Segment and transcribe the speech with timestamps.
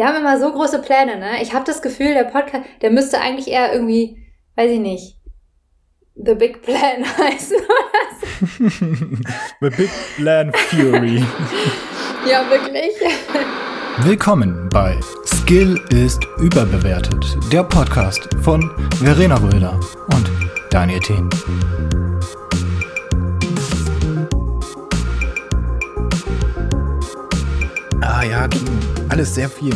[0.00, 1.42] wir haben immer so große Pläne, ne?
[1.42, 4.16] Ich habe das Gefühl, der Podcast, der müsste eigentlich eher irgendwie,
[4.56, 5.18] weiß ich nicht,
[6.14, 8.66] The Big Plan heißen oder so.
[9.60, 11.22] The Big Plan Theory.
[12.26, 12.94] ja, wirklich.
[13.98, 18.70] Willkommen bei Skill ist überbewertet, der Podcast von
[19.02, 19.78] Verena Röder
[20.14, 20.30] und
[20.70, 21.28] Daniel Thien.
[28.12, 28.72] Ah ja, Kino.
[29.08, 29.72] Alles sehr viel.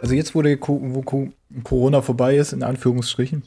[0.00, 1.02] Also jetzt, wo, der, wo
[1.64, 3.42] Corona vorbei ist, in Anführungsstrichen,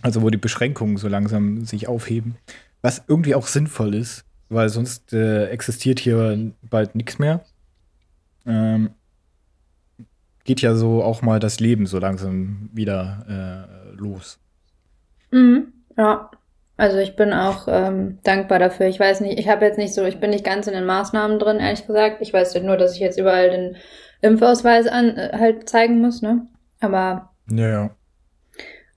[0.00, 2.36] also wo die Beschränkungen so langsam sich aufheben,
[2.80, 7.44] was irgendwie auch sinnvoll ist, weil sonst äh, existiert hier bald nichts mehr.
[8.46, 8.88] Ähm,
[10.44, 14.38] geht ja so auch mal das Leben so langsam wieder äh, los.
[15.30, 15.66] Mhm,
[15.98, 16.30] ja.
[16.82, 18.86] Also ich bin auch ähm, dankbar dafür.
[18.86, 21.38] Ich weiß nicht, ich habe jetzt nicht so, ich bin nicht ganz in den Maßnahmen
[21.38, 22.16] drin, ehrlich gesagt.
[22.18, 23.76] Ich weiß nur, dass ich jetzt überall den
[24.20, 26.48] Impfausweis an äh, halt zeigen muss, ne?
[26.80, 27.30] Aber.
[27.48, 27.90] Ja, ja.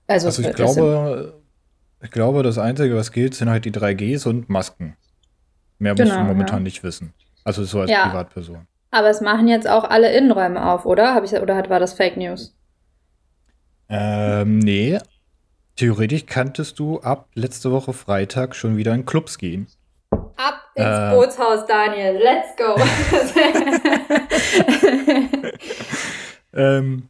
[0.08, 1.40] Also, also ich glaube,
[2.02, 4.96] ich glaube, das Einzige, was gilt, sind halt die 3Gs und Masken.
[5.78, 6.62] Mehr genau, musst du momentan ja.
[6.64, 7.14] nicht wissen.
[7.44, 8.08] Also so als ja.
[8.08, 8.66] Privatperson.
[8.90, 11.14] Aber es machen jetzt auch alle Innenräume auf, oder?
[11.14, 12.52] Hab ich, oder war das Fake News?
[13.88, 14.98] Ähm, nee,
[15.76, 19.66] Theoretisch kanntest du ab letzte Woche Freitag schon wieder in Clubs gehen.
[20.10, 22.16] Ab ins äh, Bootshaus, Daniel.
[22.16, 22.76] Let's go.
[26.54, 27.08] ähm,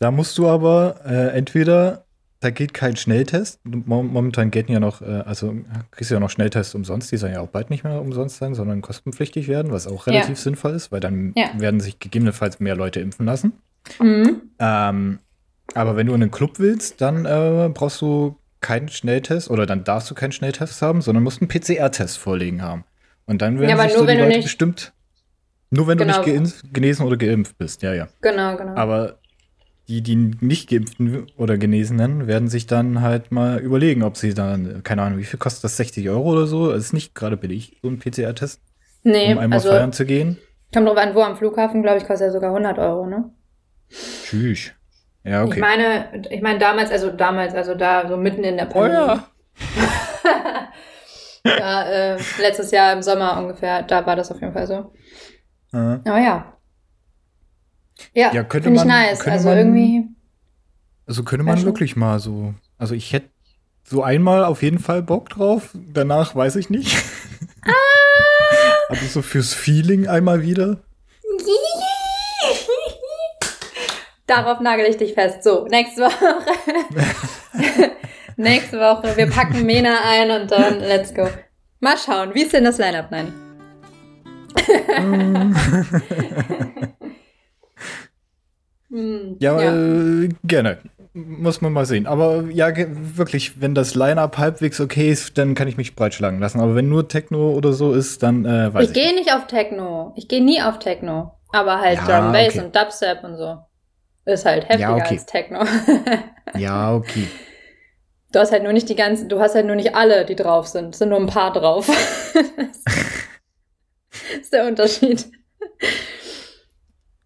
[0.00, 2.04] da musst du aber äh, entweder,
[2.40, 3.60] da geht kein Schnelltest.
[3.64, 5.54] Momentan gelten ja noch, äh, also
[5.92, 7.12] kriegst du ja noch Schnelltests umsonst.
[7.12, 10.30] Die sollen ja auch bald nicht mehr umsonst sein, sondern kostenpflichtig werden, was auch relativ
[10.30, 10.34] ja.
[10.34, 11.50] sinnvoll ist, weil dann ja.
[11.54, 13.52] werden sich gegebenenfalls mehr Leute impfen lassen.
[14.00, 14.50] Mhm.
[14.58, 15.20] Ähm,
[15.74, 19.84] aber wenn du in einen Club willst, dann äh, brauchst du keinen Schnelltest oder dann
[19.84, 22.84] darfst du keinen Schnelltest haben, sondern musst einen PCR-Test vorlegen haben.
[23.26, 24.92] Und dann werden ja, sich so die Leute bestimmt.
[25.70, 26.22] Nur wenn genau.
[26.22, 28.08] du nicht genesen oder geimpft bist, ja, ja.
[28.20, 28.74] Genau, genau.
[28.74, 29.20] Aber
[29.88, 34.82] die, die nicht geimpften oder Genesenen werden sich dann halt mal überlegen, ob sie dann,
[34.82, 35.76] keine Ahnung, wie viel kostet das?
[35.76, 36.70] 60 Euro oder so?
[36.72, 38.60] Das ist nicht gerade billig, so ein PCR-Test.
[39.02, 40.38] Nee, um einmal also, feiern zu gehen.
[40.72, 43.30] Kommt drauf an, wo am Flughafen, glaube ich, kostet er sogar 100 Euro, ne?
[43.88, 44.72] Tschüss.
[45.24, 45.54] Ja, okay.
[45.54, 48.96] Ich meine, ich meine damals, also damals, also da so mitten in der Pandemie.
[48.96, 49.18] Oh
[50.54, 50.72] ja.
[51.44, 51.82] ja
[52.14, 54.92] äh, letztes Jahr im Sommer ungefähr, da war das auf jeden Fall so.
[55.72, 56.00] Mhm.
[56.04, 56.56] Aber ja.
[58.14, 59.26] Ja, ja finde ich nice.
[59.26, 60.08] Also man, irgendwie.
[61.06, 62.54] Also könnte man wirklich mal so.
[62.78, 63.28] Also ich hätte
[63.84, 65.74] so einmal auf jeden Fall Bock drauf.
[65.74, 66.96] Danach weiß ich nicht.
[67.62, 67.72] Ah.
[68.88, 70.78] Aber so fürs Feeling einmal wieder.
[74.30, 75.42] Darauf nagel ich dich fest.
[75.42, 76.36] So, nächste Woche.
[78.36, 79.16] nächste Woche.
[79.16, 81.28] Wir packen Mena ein und dann let's go.
[81.80, 82.32] Mal schauen.
[82.32, 83.10] Wie ist denn das Line-Up?
[83.10, 83.32] Nein.
[88.88, 89.74] hm, ja, ja.
[89.74, 90.78] Äh, gerne.
[91.12, 92.06] Muss man mal sehen.
[92.06, 96.60] Aber ja, wirklich, wenn das Line-Up halbwegs okay ist, dann kann ich mich breitschlagen lassen.
[96.60, 98.90] Aber wenn nur Techno oder so ist, dann äh, weiß ich.
[98.90, 100.12] Ich gehe nicht auf Techno.
[100.14, 101.32] Ich gehe nie auf Techno.
[101.50, 102.60] Aber halt ja, Drum Bass okay.
[102.60, 103.58] und Dubstep und so.
[104.30, 105.14] Ist halt heftiger ja, okay.
[105.14, 105.64] als Techno.
[106.56, 107.26] ja, okay.
[108.32, 110.68] Du hast halt nur nicht die ganzen, du hast halt nur nicht alle, die drauf
[110.68, 110.94] sind.
[110.94, 111.86] Es sind nur ein paar drauf.
[112.34, 112.46] das
[114.40, 115.30] ist der Unterschied.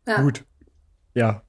[0.07, 0.23] Ja.
[0.23, 0.45] Gut.
[1.15, 1.43] Ja.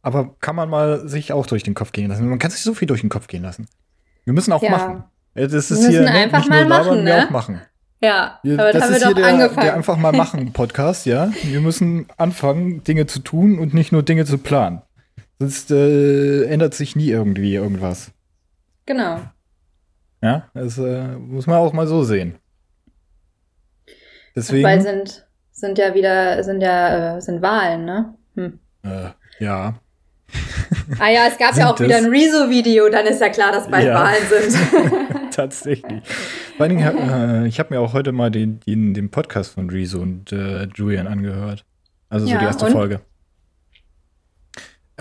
[0.00, 2.28] Aber kann man mal sich auch durch den Kopf gehen lassen.
[2.28, 3.68] Man kann sich so viel durch den Kopf gehen lassen.
[4.24, 4.70] Wir müssen auch ja.
[4.70, 5.04] machen.
[5.34, 7.10] Das ist wir müssen hier ne, einfach nicht mal nur machen, labern, ne?
[7.10, 7.60] wir auch machen.
[8.02, 9.66] Ja, aber das haben wir ist doch der, angefangen.
[9.66, 11.30] Der einfach mal machen Podcast, ja.
[11.44, 14.82] Wir müssen anfangen, Dinge zu tun und nicht nur Dinge zu planen.
[15.42, 18.12] Sonst äh, ändert sich nie irgendwie irgendwas.
[18.86, 19.18] Genau.
[20.22, 22.36] Ja, das äh, muss man auch mal so sehen.
[24.36, 24.62] Deswegen.
[24.62, 28.14] Weil sind, sind ja wieder, sind ja, äh, sind Wahlen, ne?
[28.36, 28.60] Hm.
[28.84, 29.08] Äh,
[29.40, 29.74] ja.
[31.00, 33.86] Ah ja, es gab ja auch wieder ein Rezo-Video, dann ist ja klar, dass bald
[33.86, 33.94] ja.
[33.94, 35.30] Wahlen sind.
[35.32, 36.02] Tatsächlich.
[36.56, 39.70] Vor allen Dingen, äh, ich habe mir auch heute mal den, den, den Podcast von
[39.70, 41.64] Rezo und äh, Julian angehört.
[42.08, 42.72] Also so ja, die erste und?
[42.72, 43.00] Folge.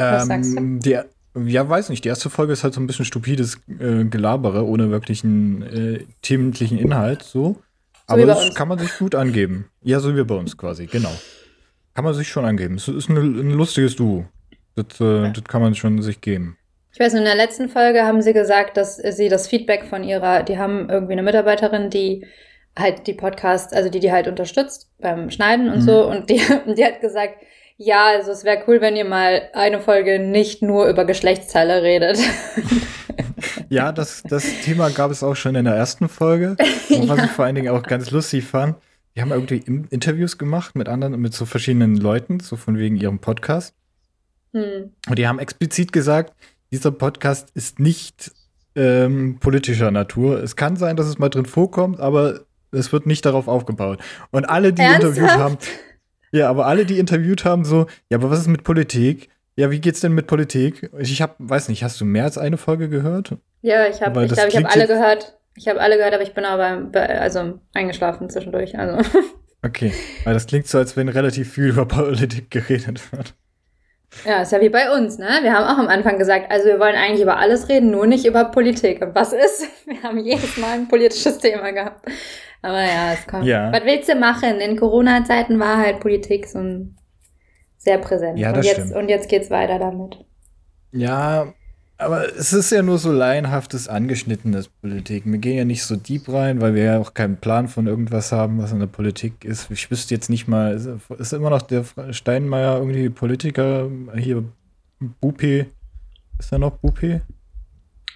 [0.01, 0.79] Was ähm, sagst du?
[0.79, 2.03] Die, ja, weiß nicht.
[2.03, 6.77] Die erste Folge ist halt so ein bisschen stupides äh, Gelabere ohne wirklichen äh, thementlichen
[6.77, 7.43] Inhalt, so.
[7.43, 7.61] so
[8.07, 9.69] Aber das kann man sich gut angeben.
[9.81, 11.11] Ja, so wie bei uns quasi, genau.
[11.93, 12.75] Kann man sich schon angeben.
[12.75, 14.25] Es ist ein, ein lustiges Duo.
[14.75, 15.29] Das, äh, ja.
[15.29, 16.57] das kann man schon sich geben.
[16.93, 20.43] Ich weiß, in der letzten Folge haben sie gesagt, dass sie das Feedback von ihrer,
[20.43, 22.25] die haben irgendwie eine Mitarbeiterin, die
[22.77, 25.81] halt die Podcast, also die die halt unterstützt beim Schneiden und mhm.
[25.81, 26.41] so, und die,
[26.75, 27.35] die hat gesagt,
[27.83, 32.19] ja, also es wäre cool, wenn ihr mal eine Folge nicht nur über Geschlechtsteile redet.
[33.69, 36.57] Ja, das, das Thema gab es auch schon in der ersten Folge.
[36.89, 37.25] Und was ja.
[37.25, 38.75] ich vor allen Dingen auch ganz lustig fand,
[39.15, 43.19] die haben irgendwie Interviews gemacht mit anderen, mit so verschiedenen Leuten, so von wegen ihrem
[43.19, 43.73] Podcast.
[44.53, 44.91] Hm.
[45.07, 46.33] Und die haben explizit gesagt,
[46.71, 48.31] dieser Podcast ist nicht
[48.75, 50.43] ähm, politischer Natur.
[50.43, 52.41] Es kann sein, dass es mal drin vorkommt, aber
[52.71, 53.99] es wird nicht darauf aufgebaut.
[54.31, 55.17] Und alle, die Ernsthaft?
[55.17, 55.57] interviewt haben,
[56.31, 59.29] ja, aber alle, die interviewt haben, so, ja, aber was ist mit Politik?
[59.55, 60.89] Ja, wie geht's denn mit Politik?
[60.97, 63.37] Ich habe, weiß nicht, hast du mehr als eine Folge gehört?
[63.61, 65.37] Ja, ich habe, ich glaube, ich habe alle gehört.
[65.55, 68.77] Ich habe alle gehört, aber ich bin aber also eingeschlafen zwischendurch.
[68.77, 69.07] Also.
[69.63, 69.93] Okay,
[70.23, 73.35] weil das klingt so, als wenn relativ viel über Politik geredet wird.
[74.25, 75.39] Ja, ist ja wie bei uns, ne?
[75.41, 78.25] Wir haben auch am Anfang gesagt, also wir wollen eigentlich über alles reden, nur nicht
[78.25, 79.01] über Politik.
[79.01, 79.67] Und was ist?
[79.85, 82.05] Wir haben jedes Mal ein politisches Thema gehabt.
[82.61, 83.45] Aber ja, es kommt.
[83.45, 83.71] Ja.
[83.71, 84.59] Was willst du machen?
[84.59, 86.97] In Corona-Zeiten war halt Politik so ein
[87.77, 88.37] sehr präsent.
[88.37, 88.95] Ja, das und jetzt, stimmt.
[88.95, 90.17] Und jetzt geht's weiter damit.
[90.91, 91.53] Ja,
[92.01, 95.23] aber es ist ja nur so laienhaftes, angeschnittenes Politik.
[95.25, 98.31] Wir gehen ja nicht so deep rein, weil wir ja auch keinen Plan von irgendwas
[98.31, 99.69] haben, was in der Politik ist.
[99.69, 100.89] Ich wüsste jetzt nicht mal, ist,
[101.19, 103.89] ist immer noch der Steinmeier irgendwie Politiker?
[104.15, 104.43] Hier,
[104.99, 105.67] Bupi.
[106.39, 107.21] Ist er noch Bupi?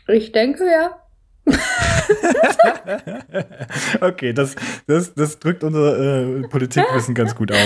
[0.08, 1.00] Ich denke ja.
[4.02, 4.56] okay, das,
[4.88, 7.60] das, das drückt unser äh, Politikwissen ganz gut aus.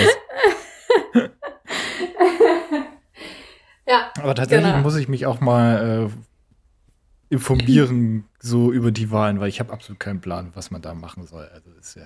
[3.90, 4.12] Ja.
[4.22, 4.84] Aber tatsächlich genau.
[4.84, 10.00] muss ich mich auch mal äh, informieren, so über die Wahlen, weil ich habe absolut
[10.00, 11.50] keinen Plan, was man da machen soll.
[11.54, 12.04] Also ist ja,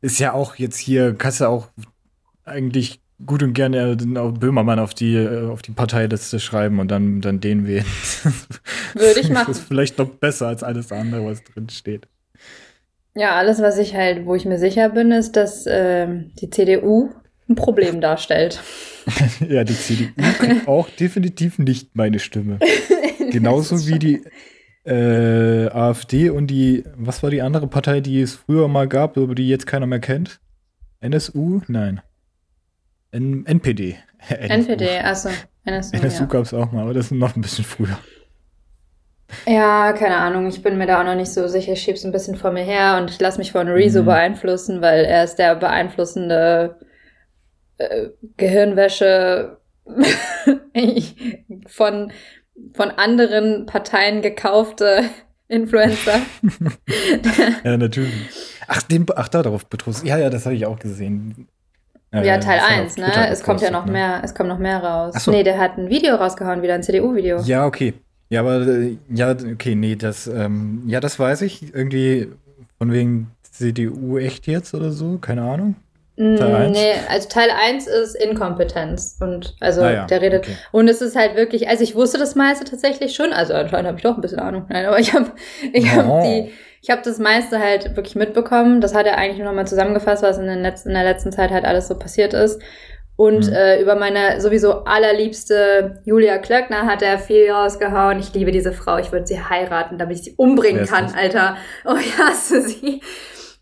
[0.00, 1.68] ist ja auch jetzt hier, kannst du auch
[2.44, 7.38] eigentlich gut und gerne Böhmermann auf die, äh, auf die Parteiliste schreiben und dann, dann
[7.38, 7.86] den wählen.
[8.94, 9.46] Würde ich machen.
[9.48, 12.08] Das ist vielleicht noch besser als alles andere, was drin steht.
[13.14, 16.08] Ja, alles, was ich halt, wo ich mir sicher bin, ist, dass äh,
[16.40, 17.10] die CDU
[17.50, 18.62] ein Problem darstellt.
[19.48, 22.58] ja, die CDU kriegt auch definitiv nicht meine Stimme.
[23.30, 24.22] Genauso wie die
[24.84, 29.34] äh, AfD und die, was war die andere Partei, die es früher mal gab, aber
[29.34, 30.40] die jetzt keiner mehr kennt?
[31.00, 31.60] NSU?
[31.68, 32.00] Nein.
[33.12, 33.96] N NPD.
[34.28, 35.30] NPD, achso.
[35.64, 36.28] NSU, NSU ja.
[36.28, 37.98] gab es auch mal, aber das ist noch ein bisschen früher.
[39.46, 40.46] Ja, keine Ahnung.
[40.48, 41.72] Ich bin mir da auch noch nicht so sicher.
[41.72, 44.06] Ich schieb's ein bisschen vor mir her und ich lasse mich von Rezo mhm.
[44.06, 46.76] beeinflussen, weil er ist der beeinflussende
[47.80, 49.56] äh, Gehirnwäsche
[51.66, 52.12] von,
[52.74, 55.04] von anderen Parteien gekaufte
[55.48, 56.20] Influencer.
[57.64, 58.12] ja, natürlich.
[58.68, 60.06] Ach, den, ach da darauf betroffen.
[60.06, 61.48] Ja, ja, das habe ich auch gesehen.
[62.12, 63.28] Ja, ja Teil 1, ne?
[63.28, 63.92] Es kommt ja noch ne?
[63.92, 65.14] mehr, es kommt noch mehr raus.
[65.16, 65.30] Ach so.
[65.30, 67.40] Nee, der hat ein Video rausgehauen, wieder ein CDU-Video.
[67.40, 67.94] Ja, okay.
[68.28, 71.74] Ja, aber äh, ja, okay, nee, das, ähm, ja, das weiß ich.
[71.74, 72.28] Irgendwie
[72.78, 75.76] von wegen CDU echt jetzt oder so, keine Ahnung.
[76.20, 76.72] Teil 1?
[76.72, 79.16] Nee, also Teil 1 ist Inkompetenz.
[79.20, 80.44] Und also ah ja, der redet.
[80.44, 80.56] Okay.
[80.70, 83.96] Und es ist halt wirklich, also ich wusste das meiste tatsächlich schon, also anscheinend habe
[83.96, 84.66] ich doch ein bisschen Ahnung.
[84.68, 85.32] Nein, aber ich habe
[85.72, 85.96] ich oh.
[85.96, 86.52] hab die,
[86.82, 88.82] ich habe das meiste halt wirklich mitbekommen.
[88.82, 91.50] Das hat er eigentlich nur nochmal zusammengefasst, was in, den letzten, in der letzten Zeit
[91.50, 92.60] halt alles so passiert ist.
[93.16, 93.52] Und mhm.
[93.52, 98.18] äh, über meine sowieso allerliebste Julia Klöckner hat er viel rausgehauen.
[98.18, 98.98] Ich liebe diese Frau.
[98.98, 101.12] Ich würde sie heiraten, damit ich sie umbringen kann?
[101.14, 101.56] Alter.
[101.84, 103.00] Oh, ich hasse sie.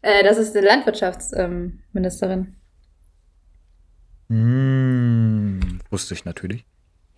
[0.03, 2.57] Äh, das ist die Landwirtschaftsministerin.
[4.31, 6.65] Ähm, hm, wusste ich natürlich.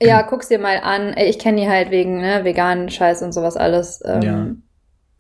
[0.02, 1.14] Ja, guck's dir mal an.
[1.16, 4.02] Ich kenne die halt wegen ne, veganen Scheiß und sowas alles.
[4.04, 4.46] Ähm, ja.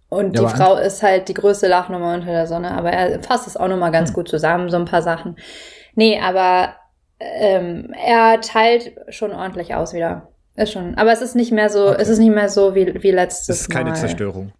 [0.08, 3.46] Und ja, die Frau ist halt die größte Lachnummer unter der Sonne, aber er fasst
[3.46, 4.14] es auch nochmal ganz hm.
[4.14, 5.36] gut zusammen, so ein paar Sachen.
[5.94, 6.74] Nee, aber
[7.20, 10.28] ähm, er teilt schon ordentlich aus wieder.
[10.56, 10.96] Ist schon.
[10.96, 11.98] Aber es ist nicht mehr so, okay.
[12.00, 13.54] es ist nicht mehr so wie, wie letztes Mal.
[13.54, 13.96] Es ist keine Mal.
[13.96, 14.52] Zerstörung.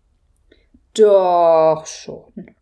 [0.94, 2.54] Doch, schon.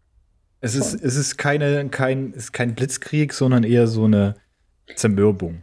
[0.60, 4.34] Es ist, es ist keine, kein, ist kein Blitzkrieg, sondern eher so eine
[4.94, 5.62] Zermürbung.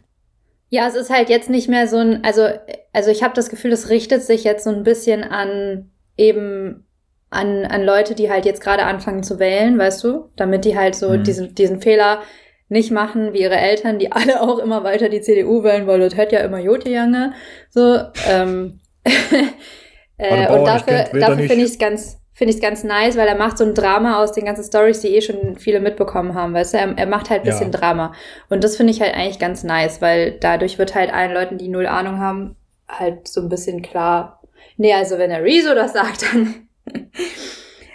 [0.70, 2.48] Ja, es ist halt jetzt nicht mehr so ein, also,
[2.92, 6.86] also ich habe das Gefühl, es richtet sich jetzt so ein bisschen an eben
[7.30, 10.94] an, an Leute, die halt jetzt gerade anfangen zu wählen, weißt du, damit die halt
[10.94, 11.24] so mhm.
[11.24, 12.22] diesen, diesen Fehler
[12.68, 16.16] nicht machen wie ihre Eltern, die alle auch immer weiter die CDU wählen, weil das
[16.16, 17.34] hört ja immer Jote Jange.
[17.70, 18.80] So, ähm,
[20.18, 23.34] äh, und dafür, dafür finde ich es ganz, finde ich es ganz nice, weil er
[23.34, 26.74] macht so ein Drama aus den ganzen Stories, die eh schon viele mitbekommen haben, weißt
[26.74, 26.78] du?
[26.78, 27.78] Er, er macht halt ein bisschen ja.
[27.78, 28.12] Drama.
[28.50, 31.68] Und das finde ich halt eigentlich ganz nice, weil dadurch wird halt allen Leuten, die
[31.68, 32.56] null Ahnung haben,
[32.88, 34.42] halt so ein bisschen klar.
[34.76, 36.68] Nee, also wenn der Rezo das sagt, dann,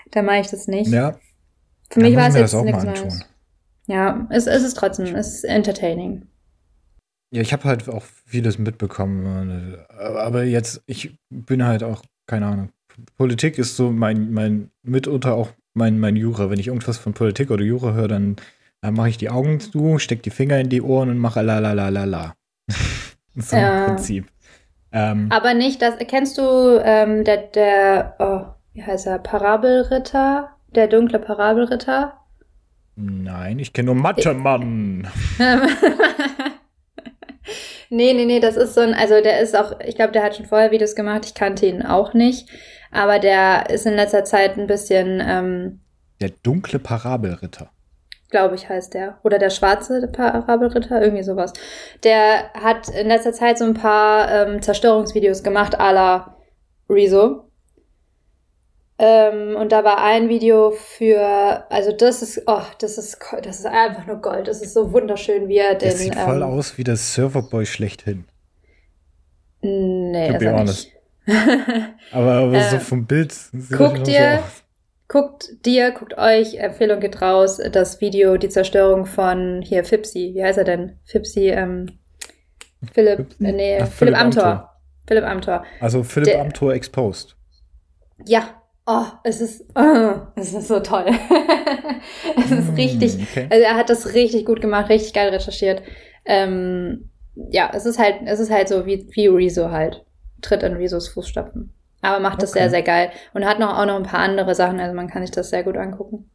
[0.09, 0.91] dann mache ich das nicht.
[0.91, 1.19] Ja.
[1.91, 3.29] Für mich war es jetzt nichts Neues.
[3.85, 6.25] Ja, es, es ist trotzdem, es ist entertaining.
[7.29, 9.77] Ja, ich habe halt auch vieles mitbekommen.
[9.99, 12.69] Aber jetzt, ich bin halt auch, keine Ahnung,
[13.17, 16.49] Politik ist so mein, mein mitunter auch mein, mein Jura.
[16.49, 18.35] Wenn ich irgendwas von Politik oder Jura höre, dann,
[18.81, 21.59] dann mache ich die Augen zu, stecke die Finger in die Ohren und mache la
[21.59, 22.35] la la la la.
[23.35, 23.85] so ja.
[23.85, 24.27] im Prinzip.
[24.91, 28.43] Ähm, Aber nicht, das kennst du ähm, der, der oh,
[28.73, 30.49] wie heißt er, Parabelritter?
[30.75, 32.17] Der dunkle Parabelritter?
[32.95, 35.07] Nein, ich kenne nur Mathe-Mann.
[37.89, 40.35] nee, nee, nee, das ist so ein, also der ist auch, ich glaube, der hat
[40.35, 42.49] schon vorher Videos gemacht, ich kannte ihn auch nicht,
[42.91, 45.79] aber der ist in letzter Zeit ein bisschen, ähm,
[46.21, 47.69] Der dunkle Parabelritter.
[48.29, 49.17] glaube ich, heißt der.
[49.23, 51.51] Oder der schwarze Parabelritter, irgendwie sowas.
[52.03, 56.37] Der hat in letzter Zeit so ein paar ähm, Zerstörungsvideos gemacht, à la
[56.89, 57.47] Rezo.
[59.03, 63.65] Ähm, und da war ein Video für, also das ist, oh, das ist, das ist
[63.65, 64.47] einfach nur Gold.
[64.47, 65.89] Das ist so wunderschön, wie er den.
[65.89, 68.25] Der sieht voll ähm, aus wie der Serverboy schlechthin.
[69.61, 70.85] Nee, To ist be honest.
[70.85, 71.00] nicht.
[72.11, 74.61] Aber, aber so Ähm, vom Bild sieht guck er dir- so.
[75.07, 80.31] Guckt dir, guckt euch, Empfehlung geht raus, das Video, die Zerstörung von hier Fipsi.
[80.33, 80.99] Wie heißt er denn?
[81.03, 81.99] Fipsi, ähm,
[82.93, 84.43] Philipp, äh, nee, Ach, Philipp, Philipp Amthor.
[84.45, 84.69] Amthor.
[85.07, 85.65] Philipp Amthor.
[85.81, 87.35] Also Philipp der- Amthor exposed.
[88.25, 91.05] Ja, oh, es ist, oh, es ist so toll.
[92.37, 93.47] es ist Mm, richtig, Okay.
[93.49, 95.81] also er hat das richtig gut gemacht, richtig geil recherchiert.
[96.23, 100.05] Ähm, ja, es ist halt, es ist halt so wie, wie Rezo halt.
[100.41, 101.73] Tritt in Rezos Fußstapfen.
[102.01, 102.59] Aber macht das Okay.
[102.59, 103.11] sehr, sehr geil.
[103.33, 105.63] Und hat noch, auch noch ein paar andere Sachen, also man kann sich das sehr
[105.63, 106.29] gut angucken.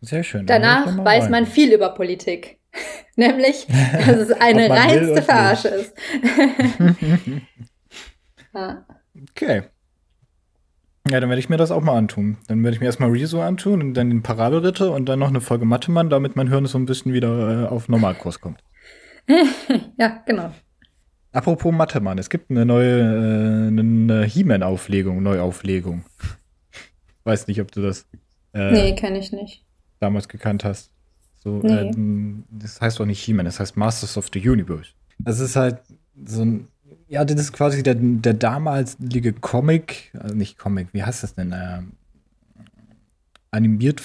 [0.00, 0.46] Sehr schön.
[0.46, 1.30] Danach weiß rein.
[1.30, 2.58] man viel über Politik.
[3.16, 3.66] Nämlich,
[4.06, 5.94] dass es eine reinste Verarsche ist.
[8.54, 8.86] ja.
[9.30, 9.64] Okay.
[11.10, 12.36] Ja, dann werde ich mir das auch mal antun.
[12.46, 15.40] Dann werde ich mir erstmal Rezo antun und dann den Parabelritter und dann noch eine
[15.40, 18.62] Folge Mathe-Mann, damit mein Hirn so ein bisschen wieder äh, auf Normalkurs kommt.
[19.98, 20.52] ja, genau.
[21.32, 26.04] Apropos Mathe-Mann, es gibt eine neue äh, eine He-Man-Auflegung, Neuauflegung.
[27.24, 28.06] Weiß nicht, ob du das
[28.52, 29.64] äh, Nee, kenne ich nicht.
[30.00, 30.90] damals gekannt hast.
[31.42, 31.90] So, Nee.
[31.90, 34.90] ähm, das heißt doch nicht He-Man, das heißt Masters of the Universe.
[35.18, 35.78] Das ist halt
[36.26, 36.68] so ein,
[37.08, 41.52] ja, das ist quasi der, der damalige Comic, also nicht Comic, wie heißt das denn?
[41.54, 41.92] Ähm,
[43.50, 44.02] animiert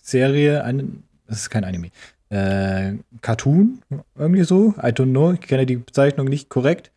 [0.00, 1.90] Serie, ein, das ist kein Anime.
[2.30, 3.80] Äh, Cartoon,
[4.18, 4.74] irgendwie so.
[4.78, 6.90] I don't know, ich kenne die Bezeichnung nicht korrekt.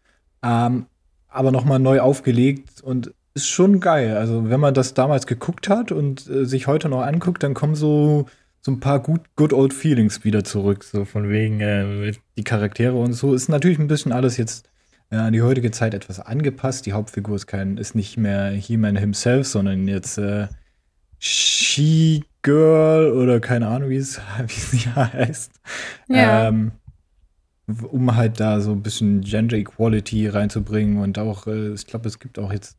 [0.43, 0.85] Ähm,
[1.27, 4.17] aber nochmal neu aufgelegt und ist schon geil.
[4.17, 7.75] Also, wenn man das damals geguckt hat und äh, sich heute noch anguckt, dann kommen
[7.75, 8.25] so,
[8.61, 10.83] so ein paar gut, good old feelings wieder zurück.
[10.83, 13.33] So von wegen äh, die Charaktere und so.
[13.33, 14.67] Ist natürlich ein bisschen alles jetzt
[15.11, 16.85] äh, an die heutige Zeit etwas angepasst.
[16.85, 20.47] Die Hauptfigur ist kein, ist nicht mehr He-Man himself, sondern jetzt äh,
[21.19, 25.51] She-Girl oder keine Ahnung, wie es, wie es hier heißt.
[26.09, 26.47] Ja.
[26.47, 26.71] Ähm,
[27.91, 32.17] um halt da so ein bisschen Gender Equality reinzubringen und auch, äh, ich glaube, es
[32.19, 32.77] gibt auch jetzt,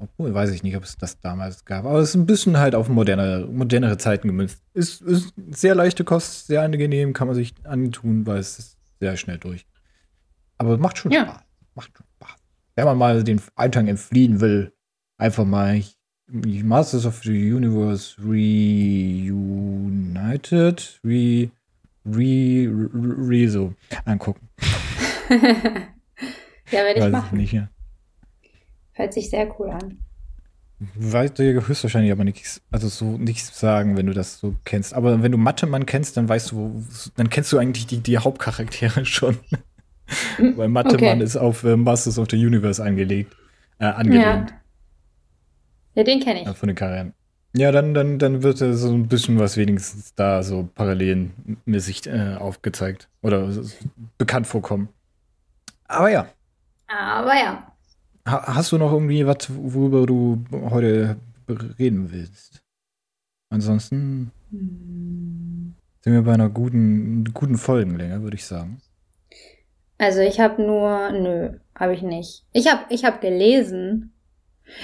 [0.00, 2.74] obwohl, weiß ich nicht, ob es das damals gab, aber es ist ein bisschen halt
[2.74, 4.60] auf moderne, modernere Zeiten gemünzt.
[4.74, 9.16] Ist, ist sehr leichte Kost, sehr angenehm, kann man sich antun, weil es ist sehr
[9.16, 9.66] schnell durch.
[10.58, 11.24] Aber macht schon Ja.
[11.26, 11.42] Spaß.
[11.76, 12.36] Macht schon Spaß.
[12.74, 14.72] Wenn man mal den Alltag entfliehen will,
[15.16, 15.80] einfach mal
[16.32, 18.14] Masters of the Universe
[19.30, 21.50] Reunited, Re,
[22.06, 24.48] Re, Re, Rezo angucken.
[25.30, 25.38] ja,
[26.72, 27.38] werde ich Weiß ich machen.
[27.38, 27.68] nicht, ja.
[28.92, 29.98] Hört sich sehr cool an.
[30.94, 34.94] Weißt du höchstwahrscheinlich aber nichts, also so nichts sagen, wenn du das so kennst.
[34.94, 36.82] Aber wenn du Mathe-Mann kennst, dann weißt du,
[37.16, 39.36] dann kennst du eigentlich die, die Hauptcharaktere schon.
[40.38, 41.22] Weil Mathe-Mann Okay.
[41.22, 43.36] ist auf äh, Masters of the Universe angelegt,
[43.78, 44.50] äh, angelehnt.
[44.50, 44.59] Ja.
[45.94, 46.46] Ja, den kenne ich.
[46.46, 47.14] Ja, von den Charakteren.
[47.56, 53.08] Ja, dann, dann, dann wird so ein bisschen was wenigstens da so parallelmäßig äh, aufgezeigt
[53.22, 53.50] oder
[54.18, 54.88] bekannt vorkommen.
[55.88, 56.28] Aber ja,
[56.86, 57.72] Aber ja.
[58.26, 61.16] ha hast du noch irgendwie was, worüber du heute
[61.78, 62.62] reden willst?
[63.52, 65.74] Ansonsten Hm.
[66.02, 68.80] sind wir bei einer guten, guten Folgenlänge, würde ich sagen.
[69.98, 72.44] Also ich habe nur, nö, habe ich nicht.
[72.52, 74.12] Ich habe ich hab gelesen,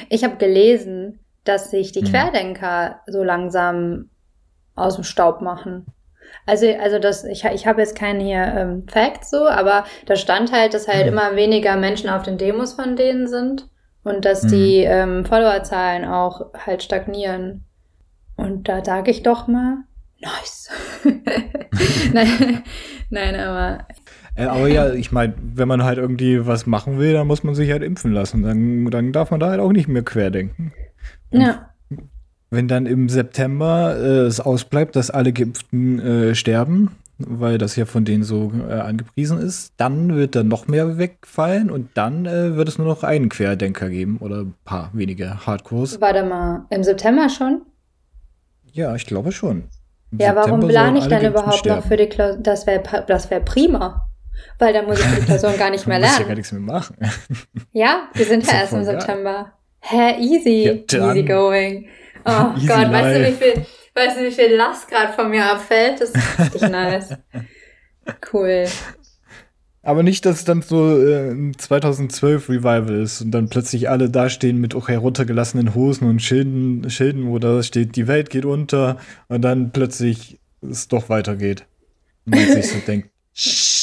[0.09, 2.09] ich habe gelesen, dass sich die Hm.
[2.11, 4.11] Querdenker so langsam
[4.75, 5.87] aus dem Staub machen.
[6.45, 10.53] Also, also das, ich, ich habe jetzt keine hier ähm, Facts so, aber da stand
[10.53, 11.13] halt, dass halt Hm.
[11.13, 13.69] immer weniger Menschen auf den Demos von denen sind
[14.03, 14.51] und dass Hm.
[14.51, 17.65] die ähm, Followerzahlen auch halt stagnieren.
[18.37, 19.79] Und da sage ich doch mal,
[20.21, 20.71] nice.
[22.13, 22.63] nein,
[23.11, 23.87] nein, aber
[24.37, 27.55] Äh, aber ja, ich meine, wenn man halt irgendwie was machen will, dann muss man
[27.55, 28.43] sich halt impfen lassen.
[28.43, 30.73] Dann, dann darf man da halt auch nicht mehr querdenken.
[31.31, 31.71] ja.
[32.49, 37.87] Wenn dann im September äh, es ausbleibt, dass alle Geimpften äh, sterben, weil das ja
[37.87, 42.55] von denen so äh, angepriesen ist, dann wird dann noch mehr wegfallen und dann äh,
[42.55, 46.01] wird es nur noch einen Querdenker geben oder ein paar wenige Hardcores.
[46.01, 47.63] Warte mal, im September schon?
[48.73, 49.65] Ja, ich glaube schon.
[50.13, 51.83] Im Ja, warum September plane sollen ich dann überhaupt noch sterben.
[51.83, 52.43] für die Klausur?
[52.43, 54.07] Das wäre das wär prima.
[54.59, 56.37] Weil dann muss ich die Klausuren gar nicht mehr Du musst ja gar lernen.
[56.39, 56.97] nichts mehr machen.
[57.73, 58.85] Ja, wir sind ja erst im.
[58.85, 59.53] September.
[59.81, 60.85] Hä, easy.
[60.91, 61.89] Ja, easy going.
[62.29, 63.37] Oh Easy Gott, weißt du, wie life.
[63.37, 66.01] viel, weißt du, wie viel Last gerade von mir abfällt?
[66.01, 67.15] Das ist richtig nice.
[68.33, 68.65] Cool.
[69.83, 74.11] Aber nicht, dass es dann so äh, ein 2012 Revival ist und dann plötzlich alle
[74.11, 78.97] dastehen mit auch heruntergelassenen Hosen und Schilden, Schilden, wo da steht, die Welt geht unter
[79.29, 81.65] und dann plötzlich es doch weitergeht.
[82.25, 83.09] Und man sich so denkt,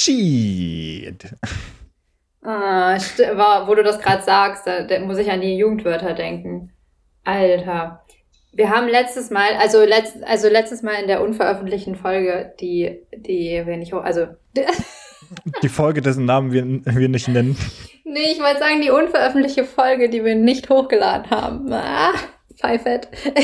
[0.04, 1.36] shit.
[2.42, 2.98] Ah,
[3.36, 6.72] war, wo du das gerade sagst, da, da muss ich an die Jugendwörter denken.
[7.24, 8.04] Alter.
[8.52, 13.64] Wir haben letztes Mal, also, letzt, also letztes Mal in der unveröffentlichten Folge, die, die
[13.66, 14.28] wir nicht, also
[15.64, 17.58] Die Folge, dessen Namen wir, wir nicht nennen.
[18.04, 21.72] Nee, ich wollte sagen, die unveröffentlichte Folge, die wir nicht hochgeladen haben.
[21.72, 22.14] Ah,
[22.56, 23.08] Pfeifett.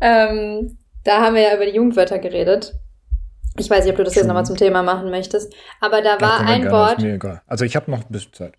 [0.00, 2.74] ähm, da haben wir ja über die Jugendwörter geredet.
[3.56, 4.22] Ich weiß nicht, ob du das Schon.
[4.22, 5.54] jetzt nochmal zum Thema machen möchtest.
[5.80, 7.00] Aber da war ja, ein Wort.
[7.00, 7.42] Mir egal.
[7.46, 8.54] Also ich habe noch ein bisschen Zeit.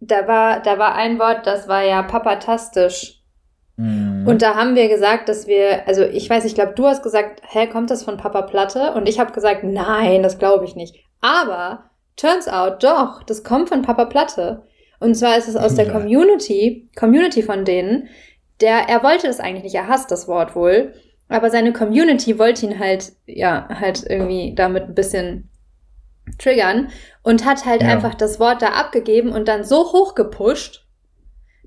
[0.00, 3.22] Da war, da war ein Wort, das war ja papatastisch.
[3.76, 4.26] Mhm.
[4.26, 7.42] Und da haben wir gesagt, dass wir, also ich weiß, ich glaube, du hast gesagt,
[7.48, 8.92] hä, kommt das von Papa Platte?
[8.92, 10.96] Und ich habe gesagt, nein, das glaube ich nicht.
[11.20, 14.62] Aber turns out, doch, das kommt von Papa Platte.
[15.00, 15.90] Und zwar ist es aus der.
[15.90, 18.08] Community, Community von denen,
[18.60, 20.92] der, er wollte das eigentlich nicht, er hasst das Wort wohl,
[21.28, 25.50] aber seine Community wollte ihn halt, ja, halt irgendwie damit ein bisschen
[26.38, 26.88] triggern
[27.22, 27.88] und hat halt ja.
[27.88, 30.86] einfach das Wort da abgegeben und dann so hoch gepusht,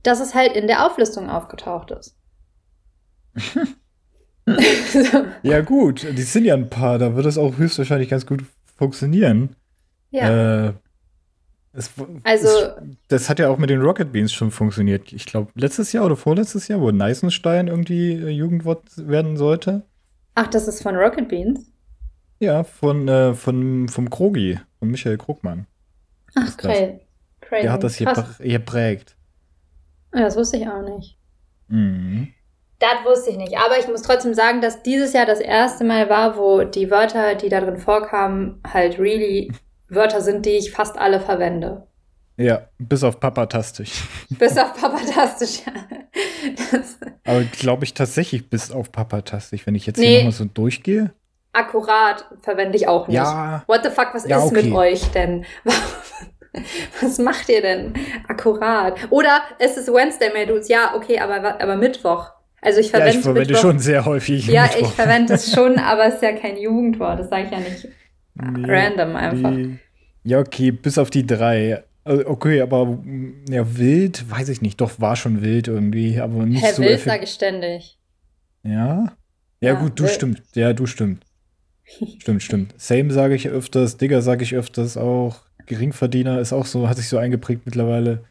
[0.03, 2.18] dass es halt in der Auflistung aufgetaucht ist.
[5.44, 8.44] Ja, gut, die sind ja ein paar, da wird es auch höchstwahrscheinlich ganz gut
[8.75, 9.56] funktionieren.
[10.10, 10.68] Ja.
[10.68, 10.74] Äh,
[11.73, 11.89] es,
[12.23, 12.73] also, es,
[13.07, 15.13] das hat ja auch mit den Rocket Beans schon funktioniert.
[15.13, 19.83] Ich glaube, letztes Jahr oder vorletztes Jahr, wo Neisenstein irgendwie äh, Jugendwort werden sollte.
[20.35, 21.71] Ach, das ist von Rocket Beans?
[22.39, 25.67] Ja, von, äh, von vom Krogi, von Michael Krugmann.
[26.35, 26.99] Ach, crazy.
[27.51, 29.15] Der hat das hier geprägt.
[30.13, 31.17] Ja, das wusste ich auch nicht.
[31.67, 32.29] Mhm.
[32.79, 33.57] Das wusste ich nicht.
[33.57, 37.35] Aber ich muss trotzdem sagen, dass dieses Jahr das erste Mal war, wo die Wörter,
[37.35, 39.51] die da drin vorkamen, halt really
[39.91, 41.88] Wörter sind, die ich fast alle verwende.
[42.38, 44.03] Ja, bis auf papatastisch.
[44.29, 45.73] Bis auf papatastisch, ja.
[46.71, 50.08] Das Aber glaube ich tatsächlich bis auf papatastisch, wenn ich jetzt nee.
[50.08, 51.12] hier nochmal so durchgehe.
[51.54, 53.17] Akkurat verwende ich auch nicht.
[53.17, 53.63] Ja.
[53.67, 54.63] What the fuck, was ja, ist okay.
[54.63, 55.45] mit euch denn?
[57.01, 57.93] Was macht ihr denn?
[58.27, 58.99] Akkurat.
[59.10, 60.67] Oder es ist Wednesday, mehr Dudes.
[60.67, 62.30] Ja, okay, aber, aber Mittwoch.
[62.62, 63.62] Also ich verwende, ja, ich verwende Mittwoch.
[63.62, 64.47] schon sehr häufig.
[64.47, 64.82] Ja, Mittwoch.
[64.82, 67.19] ich verwende es schon, aber es ist ja kein Jugendwort.
[67.21, 67.88] Das sage ich ja nicht
[68.41, 69.51] nee, random einfach.
[69.51, 69.77] Nee.
[70.23, 71.84] Ja, okay, bis auf die drei.
[72.04, 72.99] Äh, okay, aber
[73.49, 74.82] ja, wild, weiß ich nicht.
[74.82, 76.84] Doch, war schon wild irgendwie, aber nicht Herr so.
[76.84, 77.97] Wild sage ich ständig.
[78.63, 78.71] Ja?
[78.73, 79.13] Ja,
[79.62, 80.13] ja gut, du wild.
[80.13, 80.43] stimmt.
[80.56, 81.25] Ja, du stimmt.
[82.19, 82.73] stimmt, stimmt.
[82.77, 85.41] Same sage ich öfters, Digger sage ich öfters auch.
[85.65, 88.23] Geringverdiener ist auch so, hat sich so eingeprägt mittlerweile.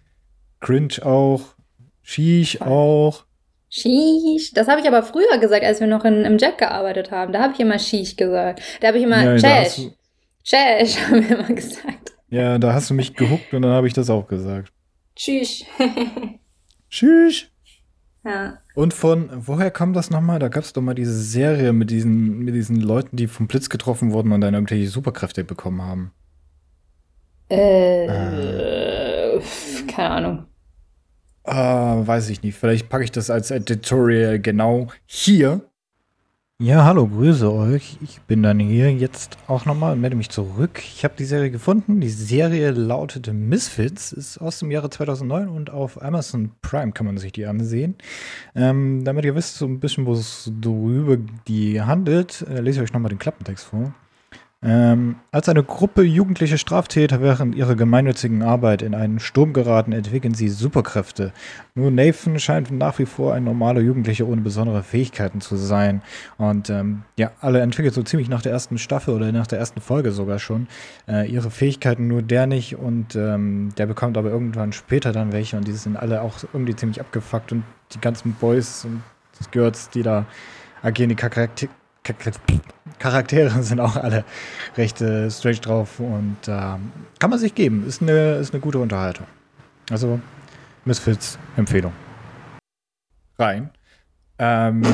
[0.61, 1.55] Cringe auch.
[2.03, 3.25] Sheesh auch.
[3.69, 4.53] Sheesh.
[4.53, 7.33] Das habe ich aber früher gesagt, als wir noch in, im Jack gearbeitet haben.
[7.33, 8.61] Da habe ich immer Sheesh gesagt.
[8.81, 9.91] Da habe ich immer ja, Chesh.
[10.45, 12.15] Chesh haben wir immer gesagt.
[12.29, 14.73] Ja, da hast du mich gehuckt und dann habe ich das auch gesagt.
[15.17, 15.65] Tschüss.
[16.91, 17.47] Tschüss.
[18.25, 18.59] Ja.
[18.75, 20.39] Und von, woher kam das nochmal?
[20.39, 23.69] Da gab es doch mal diese Serie mit diesen, mit diesen Leuten, die vom Blitz
[23.69, 26.13] getroffen wurden und dann irgendwelche Superkräfte bekommen haben.
[27.51, 29.41] Äh, äh.
[29.89, 30.47] keine Ahnung.
[31.45, 31.53] Äh,
[32.07, 32.57] weiß ich nicht.
[32.57, 35.63] Vielleicht packe ich das als Editorial genau hier.
[36.63, 37.97] Ja, hallo, grüße euch.
[38.03, 40.83] Ich bin dann hier jetzt auch nochmal und melde mich zurück.
[40.85, 42.03] Ich habe die Serie gefunden.
[42.03, 47.17] Die Serie lautete Misfits, ist aus dem Jahre 2009 und auf Amazon Prime kann man
[47.17, 47.95] sich die ansehen.
[48.55, 51.17] Ähm, damit ihr wisst so ein bisschen, wo es drüber
[51.49, 53.95] die handelt, äh, lese ich euch nochmal den Klappentext vor.
[54.63, 60.35] Ähm, als eine Gruppe jugendliche Straftäter während ihrer gemeinnützigen Arbeit in einen Sturm geraten, entwickeln
[60.35, 61.33] sie Superkräfte.
[61.75, 66.03] Nur Nathan scheint nach wie vor ein normaler Jugendlicher ohne besondere Fähigkeiten zu sein.
[66.37, 69.81] Und ähm, ja, alle entwickeln so ziemlich nach der ersten Staffel oder nach der ersten
[69.81, 70.67] Folge sogar schon
[71.09, 72.77] äh, ihre Fähigkeiten, nur der nicht.
[72.77, 75.57] Und ähm, der bekommt aber irgendwann später dann welche.
[75.57, 77.53] Und die sind alle auch irgendwie ziemlich abgefuckt.
[77.53, 79.03] Und die ganzen Boys und
[79.53, 80.27] Girls, die da
[80.83, 81.67] agieren, die Charakter
[82.99, 84.25] Charaktere sind auch alle
[84.77, 86.77] recht äh, strange drauf und äh,
[87.19, 87.87] kann man sich geben.
[87.87, 89.27] Ist eine, ist eine gute Unterhaltung.
[89.91, 90.21] Also,
[90.85, 91.93] Misfits Empfehlung.
[93.39, 93.71] Rein.
[94.39, 94.83] Ähm.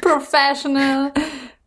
[0.00, 1.12] Professional.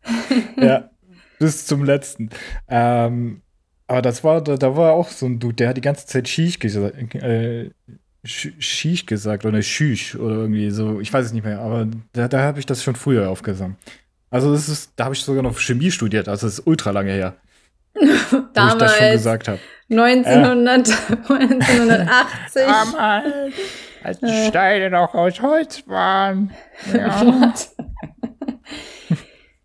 [0.56, 0.90] ja,
[1.38, 2.30] bis zum letzten.
[2.68, 3.42] Ähm,
[3.86, 6.28] aber das war, da, da, war auch so ein Dude, der hat die ganze Zeit
[6.60, 7.70] gesagt, äh,
[8.24, 12.40] Shish gesagt oder Shish oder irgendwie so, ich weiß es nicht mehr, aber da, da
[12.40, 13.78] habe ich das schon früher aufgesammelt.
[14.30, 17.12] Also das ist, da habe ich sogar noch Chemie studiert, also das ist ultra lange
[17.12, 17.34] her.
[18.54, 18.54] Damals.
[18.54, 19.58] Wo ich das schon gesagt habe.
[19.90, 20.92] 1900, äh.
[21.32, 22.62] 1980.
[22.66, 23.54] Damals,
[24.02, 24.48] als die äh.
[24.48, 26.52] Steine noch aus Holz waren.
[26.94, 27.52] Ja.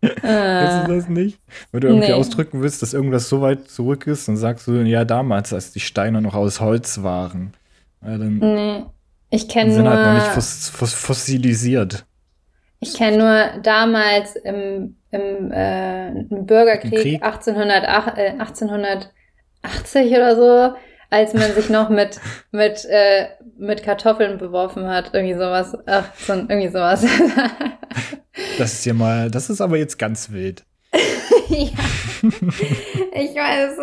[0.00, 1.40] Kennst du das nicht?
[1.72, 2.12] Wenn du irgendwie Nee.
[2.12, 5.80] ausdrücken willst, dass irgendwas so weit zurück ist, dann sagst du, ja, damals, als die
[5.80, 7.54] Steine noch aus Holz waren.
[8.02, 8.84] Ja, dann Nee.
[9.30, 12.06] Ich kenne sind nur, halt noch nicht fos fos fossilisiert.
[12.80, 17.22] ich kenn nur damals im, im, äh, im Bürgerkrieg Im Krieg?
[17.22, 19.10] 1808, äh, 1880
[20.12, 20.76] oder so,
[21.10, 22.20] als man sich noch mit,
[22.52, 25.10] mit, äh, mit Kartoffeln beworfen hat.
[25.12, 25.76] Irgendwie sowas.
[25.86, 27.04] Ach, so, irgendwie sowas.
[28.56, 30.64] Das ist ja mal, das ist aber jetzt ganz wild.
[31.48, 31.68] ja.
[32.20, 33.78] Ich weiß.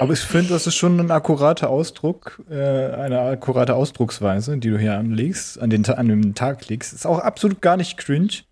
[0.00, 4.78] Aber ich finde, das ist schon ein akkurater Ausdruck, äh, eine akkurate Ausdrucksweise, die du
[4.78, 6.92] hier anlegst, an den, an den Tag legst.
[6.92, 8.42] Ist auch absolut gar nicht cringe.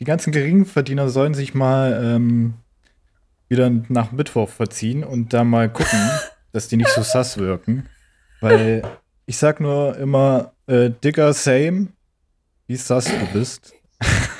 [0.00, 2.54] Die ganzen Geringverdiener sollen sich mal ähm,
[3.48, 6.00] wieder nach Mittwoch verziehen und da mal gucken,
[6.52, 7.88] dass die nicht so sass wirken.
[8.40, 8.82] Weil
[9.24, 11.88] ich sag nur immer, äh, Digger, same,
[12.66, 13.72] wie sass du bist.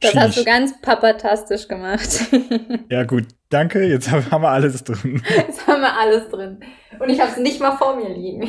[0.00, 2.08] Das hast du ganz papatastisch gemacht.
[2.90, 5.22] Ja gut, danke, jetzt haben wir alles drin.
[5.36, 6.58] Jetzt haben wir alles drin.
[6.98, 8.48] Und ich habe es nicht mal vor mir liegen.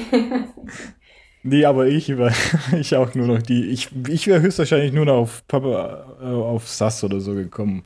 [1.43, 2.09] Nee, aber ich
[2.73, 3.69] ich auch nur noch die.
[3.69, 7.83] Ich, ich wäre höchstwahrscheinlich nur noch auf Papa, äh, auf Sass oder so gekommen.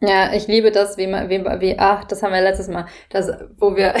[0.00, 3.74] Ja, ich liebe das, wie wie, wie, ach, das haben wir letztes Mal, das, wo
[3.76, 3.94] wir,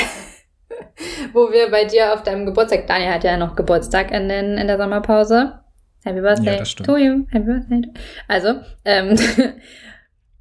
[1.32, 4.66] wo wir bei dir auf deinem Geburtstag, Daniel hat ja noch Geburtstag in, den, in
[4.66, 5.60] der Sommerpause.
[6.06, 7.26] Happy Birthday Ja, to you.
[7.30, 7.82] Happy Birthday.
[7.82, 7.90] to-
[8.28, 9.16] Also, ähm,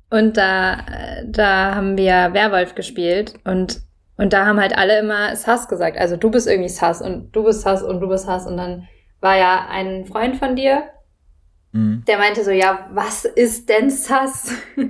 [0.10, 0.78] und da,
[1.26, 3.82] da haben wir Werwolf gespielt und,
[4.18, 5.98] und da haben halt alle immer Sass gesagt.
[5.98, 8.88] Also du bist irgendwie Sass und du bist Sass und du bist Sass und dann
[9.22, 10.84] war ja ein Freund von dir,
[11.72, 12.06] Mhm.
[12.08, 14.50] der meinte so, ja, was ist denn Sass?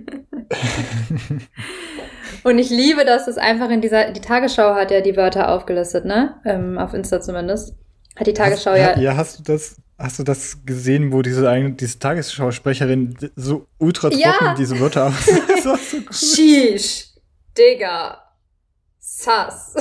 [2.44, 6.06] Und ich liebe, dass es einfach in dieser, die Tagesschau hat ja die Wörter aufgelistet,
[6.06, 6.36] ne?
[6.46, 7.76] Ähm, auf Insta zumindest.
[8.16, 8.98] Hat die Tagesschau hast, ja.
[9.00, 9.18] ja.
[9.18, 14.56] hast du das, hast du das gesehen, wo diese, diese Tagesschausprecherin so ultra trocken Ja.
[14.58, 15.26] diese Wörter aus.
[15.48, 16.14] das war so cool.
[16.14, 17.08] Sheesh,
[17.58, 18.22] Digga,
[19.00, 19.76] Sass.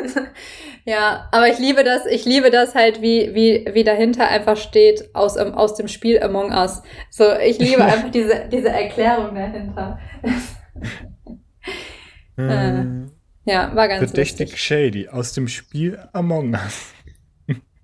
[0.84, 5.14] ja, aber ich liebe das, ich liebe das halt, wie, wie, wie dahinter einfach steht
[5.14, 6.82] aus, ähm, aus dem Spiel Among Us.
[7.10, 9.98] So, ich liebe einfach diese, diese Erklärung dahinter.
[12.36, 12.84] Äh,
[13.46, 14.60] Ja, war ganz Verdächtig lustig.
[14.60, 16.92] shady aus dem Spiel Among Us.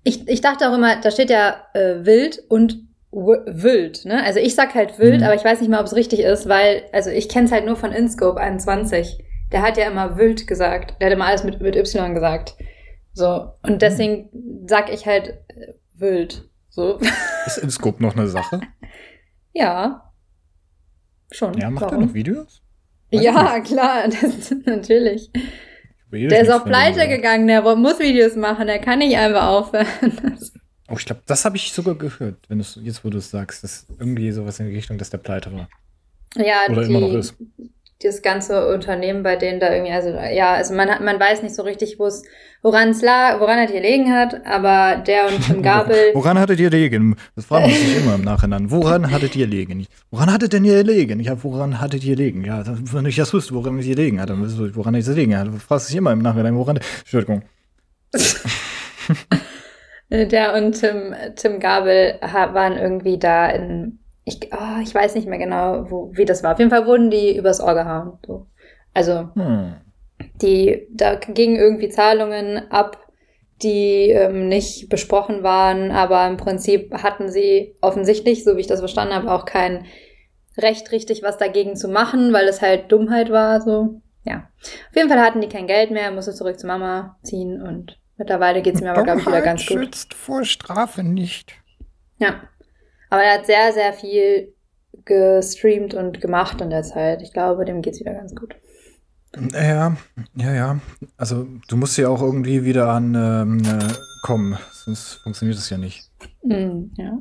[0.07, 2.79] Ich, ich dachte auch immer, da steht ja äh, wild und
[3.11, 4.23] wild, ne?
[4.23, 5.23] Also ich sag halt wild, Mhm.
[5.23, 7.65] aber ich weiß nicht mal, ob es richtig ist, weil, also ich kenne es halt
[7.65, 9.23] nur von InScope 21.
[9.51, 10.95] Der hat ja immer wild gesagt.
[11.01, 12.55] Der hat immer alles mit, mit Y gesagt.
[13.13, 13.51] So.
[13.63, 14.29] Und deswegen
[14.67, 16.47] sag ich halt äh, wild.
[16.69, 16.99] So.
[17.45, 18.61] Ist in Scope noch eine Sache?
[19.53, 20.13] ja.
[21.31, 21.57] Schon.
[21.57, 22.61] Ja, macht er noch Videos?
[23.11, 25.31] Weiß Ja, klar, das, natürlich.
[26.11, 29.87] Der ist auch pleite gegangen, der muss Videos machen, der kann nicht einfach aufhören.
[30.89, 33.85] Oh, ich glaube, das habe ich sogar gehört, wenn jetzt wo du es sagst, dass
[33.99, 35.67] irgendwie sowas in die Richtung, dass der pleite war.
[36.37, 37.35] Ja, Oder die, immer noch ist.
[38.03, 41.55] Das ganze Unternehmen bei denen da irgendwie, also ja, also man hat, man weiß nicht
[41.55, 42.23] so richtig, wo es,
[42.61, 46.69] woran es lag, woran er gelegen hat, aber der und Tim Gabel, Woran hattet ihr
[46.69, 47.15] liegen?
[47.35, 48.69] Das fragen wir sich immer im Nachhinein.
[48.69, 49.87] Woran hattet ihr liegen?
[50.11, 51.19] Woran hattet denn ihr liegen?
[51.19, 52.43] Ja, woran hattet ihr liegen?
[52.45, 55.15] Ja, wenn ich das wüsste, woran ich liegen hatte, dann wüsste ich, woran ich das
[55.15, 55.51] liegen hatte.
[55.51, 56.79] Du fragst dich immer im Nachhinein, woran.
[56.99, 57.41] Entschuldigung.
[60.09, 65.39] der und Tim, Tim Gabel waren irgendwie da in, ich, oh, ich weiß nicht mehr
[65.39, 66.51] genau, wo, wie das war.
[66.53, 68.19] Auf jeden Fall wurden die übers Ohr gehauen.
[68.25, 68.47] So.
[68.93, 69.75] Also Hm.
[70.41, 73.07] die, da gingen irgendwie Zahlungen ab,
[73.63, 78.79] die ähm, nicht besprochen waren, aber im Prinzip hatten sie offensichtlich, so wie ich das
[78.79, 79.85] verstanden habe, auch kein
[80.57, 84.01] Recht richtig was dagegen zu machen, weil es halt Dummheit war, so.
[84.25, 84.49] Ja.
[84.89, 88.61] Auf jeden Fall hatten die kein Geld mehr, musste zurück zu Mama ziehen und mittlerweile
[88.61, 89.77] geht es mir aber, glaube ich, wieder ganz gut.
[89.79, 91.53] schützt vor Strafe nicht.
[92.17, 92.41] Ja.
[93.09, 94.53] Aber er hat sehr, sehr viel
[95.05, 97.21] gestreamt und gemacht in der Zeit.
[97.21, 98.55] Ich glaube, dem geht's wieder ganz gut.
[99.53, 99.95] Ja,
[100.35, 100.79] ja, ja.
[101.17, 103.93] Also, du musst ja auch irgendwie wieder an ähm, äh,
[104.23, 106.09] kommen, sonst funktioniert das ja nicht.
[106.43, 107.19] Mm, ja.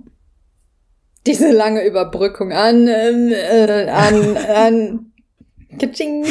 [1.27, 5.13] Diese lange Überbrückung an, ähm, äh, an, an,
[5.79, 6.25] Kitsching.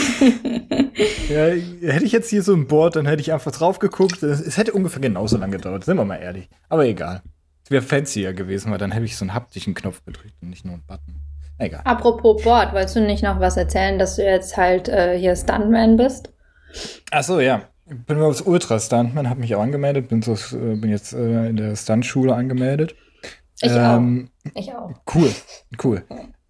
[1.29, 4.23] Ja, hätte ich jetzt hier so ein Board, dann hätte ich einfach drauf geguckt.
[4.23, 6.49] Es es hätte ungefähr genauso lange gedauert, sind wir mal ehrlich.
[6.69, 7.21] Aber egal.
[7.65, 10.65] Es wäre fancier gewesen, weil dann hätte ich so einen haptischen Knopf gedrückt und nicht
[10.65, 11.15] nur einen Button.
[11.57, 11.81] Egal.
[11.83, 15.97] Apropos Board, wolltest du nicht noch was erzählen, dass du jetzt halt äh, hier Stuntman
[15.97, 16.31] bist?
[17.09, 17.63] Ach so, ja.
[17.87, 21.57] Ich bin als Ultra-Stuntman, habe mich auch angemeldet, bin, so, äh, bin jetzt äh, in
[21.57, 22.95] der Stuntschule angemeldet.
[23.61, 24.59] Ich Ähm, auch.
[24.59, 24.91] Ich auch.
[25.11, 25.31] Cool,
[25.83, 26.03] cool.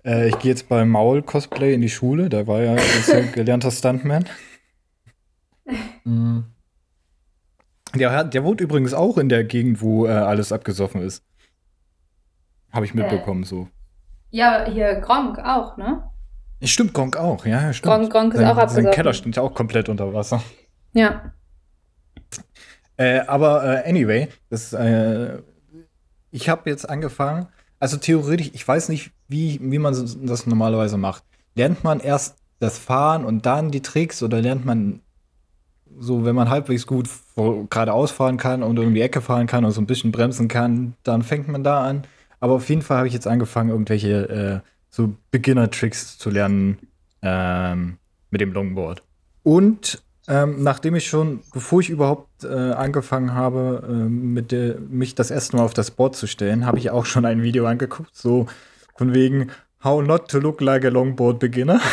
[0.04, 3.71] Äh, ich gehe jetzt bei Maul Cosplay in die Schule, da war ja ja gelernter
[3.71, 4.25] Stuntman.
[6.04, 6.45] Mhm.
[7.97, 11.23] Der, hat- der wohnt übrigens auch in der Gegend, wo äh, alles abgesoffen ist.
[12.71, 13.67] Habe ich mitbekommen äh, so.
[14.31, 16.03] Ja, hier Gronk auch, ne?
[16.63, 17.93] Stimmt, Gronk auch, ja, stimmt.
[17.93, 18.84] Gronk, Gronk ist sein, auch abgesoffen.
[18.86, 20.41] Sein Keller steht ja auch komplett unter Wasser.
[20.93, 21.34] Ja.
[22.97, 25.39] Äh, aber äh, anyway, das, äh,
[26.31, 27.47] ich habe jetzt angefangen,
[27.79, 29.93] also theoretisch, ich weiß nicht, wie, wie man
[30.25, 31.23] das normalerweise macht.
[31.55, 35.01] Lernt man erst das Fahren und dann die Tricks oder lernt man
[35.99, 39.71] so, wenn man halbwegs gut geradeaus fahren kann und um die Ecke fahren kann und
[39.71, 42.03] so ein bisschen bremsen kann, dann fängt man da an.
[42.39, 46.77] Aber auf jeden Fall habe ich jetzt angefangen, irgendwelche äh, so Beginner-Tricks zu lernen
[47.21, 47.97] ähm,
[48.29, 49.03] mit dem Longboard.
[49.43, 55.15] Und ähm, nachdem ich schon, bevor ich überhaupt äh, angefangen habe, äh, mit der, mich
[55.15, 58.15] das erste Mal auf das Board zu stellen, habe ich auch schon ein Video angeguckt,
[58.15, 58.47] so
[58.95, 59.51] von wegen
[59.84, 61.79] How not to look like a longboard beginner.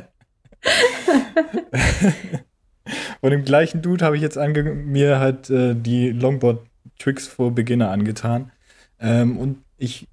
[3.20, 6.60] Von dem gleichen Dude habe ich jetzt mir halt äh, die Longboard
[6.98, 8.52] Tricks for Beginner angetan.
[8.98, 10.08] Ähm, und ich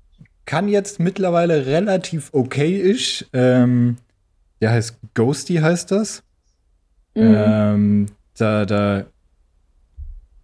[0.46, 3.26] kann jetzt mittlerweile relativ okay-ish.
[3.34, 3.98] Ähm,
[4.62, 6.24] der heißt Ghosty, heißt das.
[7.16, 7.36] Mhm.
[7.36, 8.06] Ähm,
[8.38, 9.06] da, da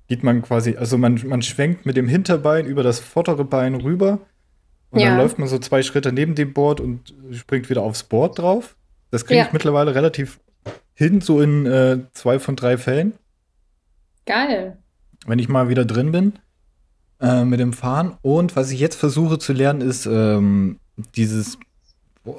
[0.08, 4.20] geht man quasi, also man, man schwenkt mit dem Hinterbein über das vordere Bein rüber
[4.92, 5.10] und ja.
[5.10, 8.76] dann läuft man so zwei Schritte neben dem Board und springt wieder aufs Board drauf.
[9.14, 9.54] Das kriege ich ja.
[9.54, 10.40] mittlerweile relativ
[10.96, 13.14] hin, so in äh, zwei von drei Fällen.
[14.26, 14.80] Geil.
[15.28, 16.34] Wenn ich mal wieder drin bin
[17.22, 18.18] äh, mit dem Fahren.
[18.24, 20.80] Und was ich jetzt versuche zu lernen, ist ähm,
[21.16, 21.60] dieses,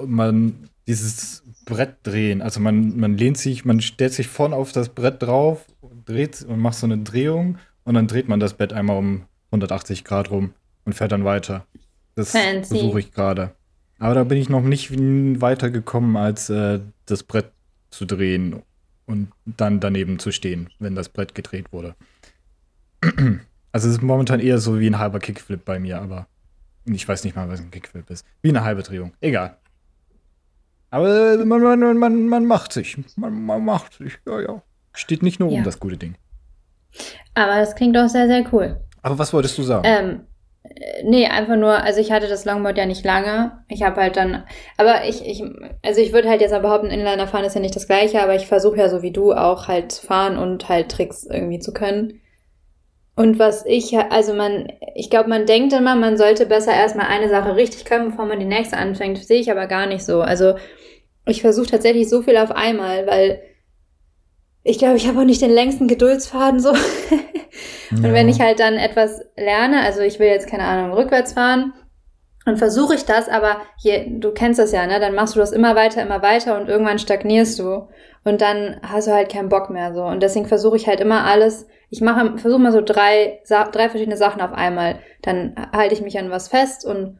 [0.04, 2.42] man, dieses Brett drehen.
[2.42, 5.66] Also man, man lehnt sich, man stellt sich vorne auf das Brett drauf,
[6.06, 10.02] dreht und macht so eine Drehung und dann dreht man das Bett einmal um 180
[10.02, 11.66] Grad rum und fährt dann weiter.
[12.16, 13.52] Das versuche ich gerade.
[14.04, 17.52] Aber da bin ich noch nicht weiter gekommen, als äh, das Brett
[17.88, 18.62] zu drehen
[19.06, 21.94] und dann daneben zu stehen, wenn das Brett gedreht wurde.
[23.72, 26.28] Also es ist momentan eher so wie ein halber Kickflip bei mir, aber
[26.84, 28.24] ich weiß nicht mal, was ein Kickflip ist.
[28.40, 29.14] Wie eine halbe Drehung.
[29.20, 29.56] Egal.
[30.90, 32.96] Aber man, man, man, man macht sich.
[33.16, 34.16] Man, man macht sich.
[34.28, 34.62] Ja, ja.
[34.92, 35.58] Steht nicht nur ja.
[35.58, 36.14] um das gute Ding.
[37.34, 38.80] Aber das klingt doch sehr, sehr cool.
[39.02, 39.82] Aber was wolltest du sagen?
[39.84, 40.20] Ähm,
[41.02, 43.64] Nee, einfach nur, also ich hatte das Longboard ja nicht lange.
[43.68, 44.44] Ich habe halt dann,
[44.78, 45.44] aber ich, ich,
[45.82, 48.34] also ich würde halt jetzt mal behaupten, Inliner fahren ist ja nicht das gleiche, aber
[48.34, 51.72] ich versuche ja so wie du auch halt zu fahren und halt Tricks irgendwie zu
[51.74, 52.20] können.
[53.14, 57.28] Und was ich, also man, ich glaube, man denkt immer, man sollte besser erstmal eine
[57.28, 59.18] Sache richtig können, bevor man die nächste anfängt.
[59.24, 60.22] Sehe ich aber gar nicht so.
[60.22, 60.54] Also
[61.26, 63.42] ich versuche tatsächlich so viel auf einmal, weil
[64.64, 66.70] ich glaube, ich habe auch nicht den längsten Geduldsfaden so.
[67.90, 68.12] und ja.
[68.12, 71.74] wenn ich halt dann etwas lerne, also ich will jetzt keine Ahnung rückwärts fahren,
[72.46, 75.00] dann versuche ich das, aber hier, du kennst das ja, ne?
[75.00, 77.88] Dann machst du das immer weiter, immer weiter und irgendwann stagnierst du
[78.24, 80.02] und dann hast du halt keinen Bock mehr so.
[80.02, 81.66] Und deswegen versuche ich halt immer alles.
[81.90, 84.98] Ich mache, versuche mal so drei, drei verschiedene Sachen auf einmal.
[85.22, 87.18] Dann halte ich mich an was fest und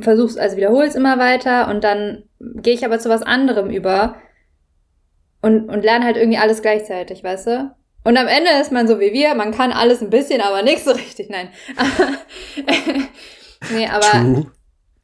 [0.00, 4.16] versuch's, also wiederhole es immer weiter und dann gehe ich aber zu was anderem über,
[5.48, 7.74] und, und lernen halt irgendwie alles gleichzeitig, weißt du?
[8.04, 10.84] Und am Ende ist man so wie wir, man kann alles ein bisschen, aber nicht
[10.84, 11.48] so richtig, nein.
[13.72, 14.46] nee, aber True.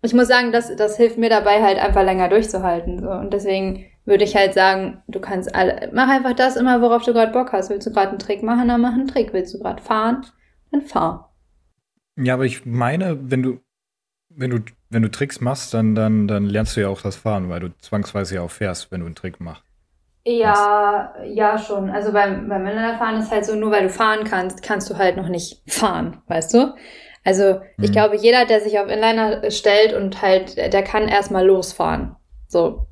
[0.03, 3.01] ich muss sagen, das, das hilft mir dabei halt einfach länger durchzuhalten.
[3.01, 3.11] So.
[3.11, 7.13] Und deswegen würde ich halt sagen, du kannst alle, mach einfach das immer, worauf du
[7.13, 7.71] gerade Bock hast.
[7.71, 9.33] Willst du gerade einen Trick machen, dann mach einen Trick.
[9.33, 10.27] Willst du gerade fahren,
[10.71, 11.35] dann fahr.
[12.17, 13.61] Ja, aber ich meine, wenn du,
[14.29, 17.49] wenn du, wenn du Tricks machst, dann, dann, dann lernst du ja auch das Fahren,
[17.49, 19.65] weil du zwangsweise ja auch fährst, wenn du einen Trick machst.
[20.25, 21.91] Ja, ja schon.
[21.91, 25.17] Also beim, beim Inlinerfahren ist halt so, nur weil du fahren kannst, kannst du halt
[25.17, 26.75] noch nicht fahren, weißt du?
[27.25, 27.93] Also ich mhm.
[27.93, 32.17] glaube, jeder, der sich auf Inliner stellt und halt, der kann erstmal losfahren.
[32.49, 32.87] So.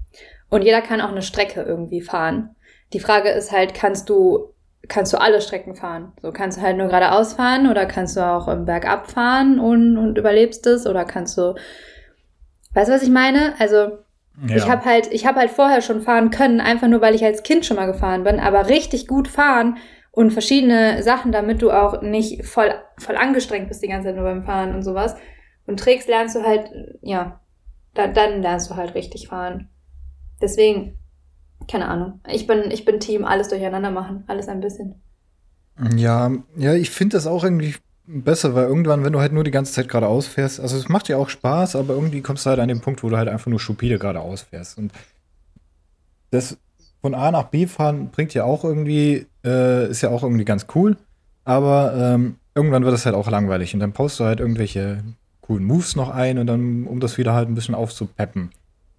[0.48, 2.54] Und jeder kann auch eine Strecke irgendwie fahren.
[2.92, 4.52] Die Frage ist halt, kannst du,
[4.88, 6.12] kannst du alle Strecken fahren?
[6.20, 9.96] So kannst du halt nur geradeaus fahren oder kannst du auch im Bergab fahren und,
[9.96, 11.54] und überlebst es oder kannst du,
[12.74, 13.54] weißt du, was ich meine?
[13.58, 13.98] Also,
[14.46, 14.56] ja.
[14.56, 17.42] Ich habe halt, ich habe halt vorher schon fahren können, einfach nur weil ich als
[17.42, 19.76] Kind schon mal gefahren bin, aber richtig gut fahren
[20.10, 24.24] und verschiedene Sachen, damit du auch nicht voll, voll angestrengt bist die ganze Zeit nur
[24.24, 25.16] beim Fahren und sowas.
[25.66, 26.70] Und Tricks lernst du halt,
[27.02, 27.40] ja,
[27.94, 29.68] da, dann lernst du halt richtig fahren.
[30.40, 30.98] Deswegen,
[31.68, 32.20] keine Ahnung.
[32.28, 35.00] Ich bin, ich bin Team, alles durcheinander machen, alles ein bisschen.
[35.96, 37.74] Ja, ja, ich finde das auch irgendwie
[38.06, 41.08] besser, weil irgendwann, wenn du halt nur die ganze Zeit geradeaus fährst, also es macht
[41.08, 43.46] ja auch Spaß, aber irgendwie kommst du halt an den Punkt, wo du halt einfach
[43.46, 44.78] nur stupide geradeaus fährst.
[44.78, 44.92] Und
[46.30, 46.58] das
[47.00, 50.66] von A nach B fahren bringt ja auch irgendwie, äh, ist ja auch irgendwie ganz
[50.74, 50.96] cool,
[51.44, 55.02] aber ähm, irgendwann wird es halt auch langweilig und dann postest du halt irgendwelche
[55.40, 58.50] coolen Moves noch ein und dann, um das wieder halt ein bisschen aufzupeppen.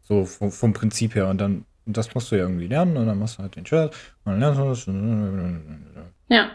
[0.04, 3.08] So vom, vom Prinzip her und dann, und das musst du ja irgendwie lernen und
[3.08, 4.86] dann machst du halt den Shirt und dann lernst du das.
[6.28, 6.50] Ja.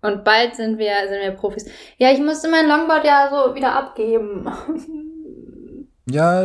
[0.00, 1.66] Und bald sind wir, sind wir Profis.
[1.96, 4.48] Ja, ich musste mein Longboard ja so wieder abgeben.
[6.10, 6.42] Ja,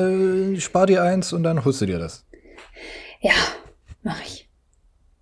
[0.59, 2.25] spar dir eins und dann holst du dir das.
[3.21, 3.31] Ja,
[4.01, 4.49] mach ich.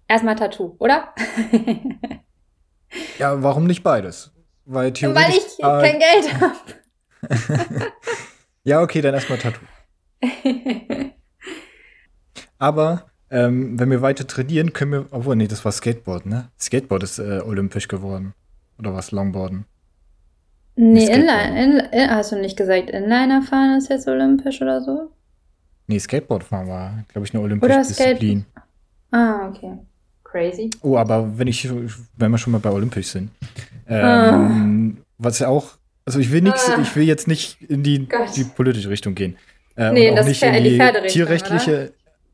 [0.07, 1.13] Erstmal Tattoo, oder?
[3.19, 4.31] ja, warum nicht beides?
[4.65, 5.23] Weil theoretisch.
[5.23, 7.91] Weil ich äh, kein Geld habe.
[8.63, 9.65] ja, okay, dann erstmal Tattoo.
[12.57, 15.05] Aber ähm, wenn wir weiter trainieren, können wir.
[15.11, 16.49] Obwohl, nee, das war Skateboard, ne?
[16.59, 18.33] Skateboard ist äh, olympisch geworden.
[18.77, 19.11] Oder was?
[19.11, 19.65] Longboarden?
[20.75, 25.11] Nee, Inline, in, in, hast du nicht gesagt, Inliner fahren ist jetzt olympisch oder so?
[25.87, 28.45] Nee, Skateboard fahren war, glaube ich, eine olympische oder Disziplin.
[29.11, 29.77] Ah, okay.
[30.23, 30.69] Crazy.
[30.81, 31.69] Oh, aber wenn ich,
[32.17, 33.31] wenn wir schon mal bei olympisch sind,
[33.87, 35.01] ähm, ah.
[35.17, 35.71] was ja auch,
[36.05, 36.79] also ich will nichts, ah.
[36.81, 39.37] ich will jetzt nicht in die, die politische Richtung gehen.
[39.75, 41.93] Äh, nee, das nicht in die, die tierrechtliche.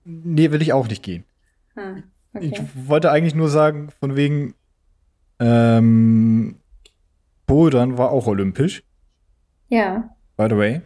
[0.09, 1.25] Nee, will ich auch nicht gehen.
[1.75, 1.95] Ah,
[2.33, 2.51] okay.
[2.53, 4.53] Ich wollte eigentlich nur sagen, von wegen,
[5.39, 6.55] ähm,
[7.45, 8.83] Bouldern war auch olympisch.
[9.69, 10.09] Ja.
[10.37, 10.81] By the way.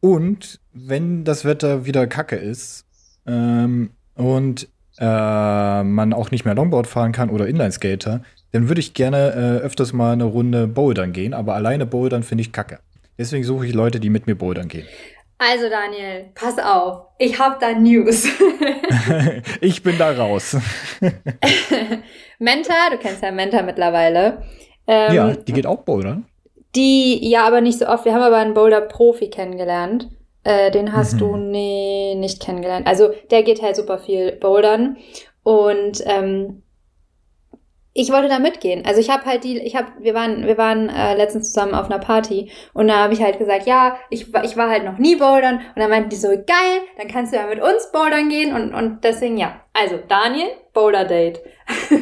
[0.00, 2.84] Und wenn das Wetter wieder kacke ist
[3.26, 8.94] ähm, und äh, man auch nicht mehr Longboard fahren kann oder Inlineskater, dann würde ich
[8.94, 12.80] gerne äh, öfters mal eine Runde Bouldern gehen, aber alleine Bouldern finde ich kacke.
[13.18, 14.86] Deswegen suche ich Leute, die mit mir Bouldern gehen.
[15.38, 18.26] Also Daniel, pass auf, ich habe da News.
[19.60, 20.56] ich bin da raus.
[22.38, 24.42] Menta, du kennst ja Menta mittlerweile.
[24.86, 26.26] Ähm, ja, die geht auch bouldern.
[26.74, 28.06] Die, ja, aber nicht so oft.
[28.06, 30.08] Wir haben aber einen Boulder-Profi kennengelernt.
[30.44, 31.18] Äh, den hast mhm.
[31.18, 32.86] du nee, nicht kennengelernt.
[32.86, 34.96] Also der geht halt super viel bouldern.
[35.42, 36.62] Und ähm,
[37.96, 38.84] ich wollte da mitgehen.
[38.84, 41.86] Also ich habe halt die, ich habe, wir waren, wir waren äh, letztens zusammen auf
[41.86, 45.16] einer Party und da habe ich halt gesagt, ja, ich, ich war halt noch nie
[45.16, 48.54] bouldern und dann meinten die so, geil, dann kannst du ja mit uns bouldern gehen
[48.54, 49.60] und, und deswegen ja.
[49.72, 51.40] Also Daniel, Boulder Date.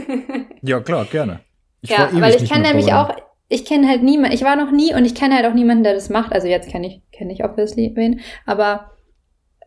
[0.63, 1.41] ja, klar, gerne.
[1.81, 3.11] Ich ja, weil ich kenne nämlich auch,
[3.49, 5.95] ich kenne halt niemanden, ich war noch nie und ich kenne halt auch niemanden, der
[5.95, 6.33] das macht.
[6.33, 8.91] Also jetzt kenne ich, kenne ich obviously wen, aber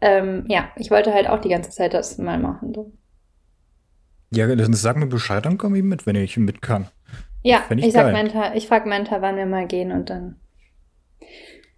[0.01, 2.73] ähm, ja, ich wollte halt auch die ganze Zeit das mal machen.
[2.73, 2.91] So.
[4.31, 6.87] Ja, dann sag mir Bescheid, dann komme ich mit, wenn ich mit kann.
[7.43, 10.35] Ja, ich, ich sag Menta, ich frage Menta, wann wir mal gehen und dann.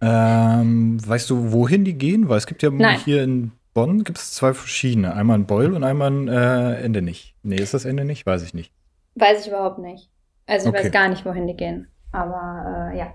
[0.00, 2.28] Ähm, weißt du, wohin die gehen?
[2.28, 2.98] Weil es gibt ja Nein.
[2.98, 5.14] hier in Bonn gibt es zwei verschiedene.
[5.14, 7.36] Einmal in Beul und einmal in äh, Ende nicht.
[7.42, 8.26] Nee, ist das Ende nicht?
[8.26, 8.72] Weiß ich nicht.
[9.14, 10.10] Weiß ich überhaupt nicht.
[10.46, 10.84] Also ich okay.
[10.84, 11.88] weiß gar nicht, wohin die gehen.
[12.10, 13.14] Aber äh, ja.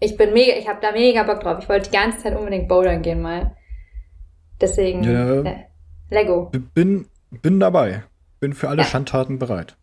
[0.00, 1.58] Ich bin mega, ich habe da mega Bock drauf.
[1.60, 3.56] Ich wollte die ganze Zeit unbedingt bouldern gehen mal.
[4.60, 5.64] Deswegen ja, äh,
[6.10, 6.50] Lego.
[6.74, 8.02] Bin, bin dabei
[8.44, 8.88] bin für alle ja.
[8.88, 9.74] Schandtaten bereit.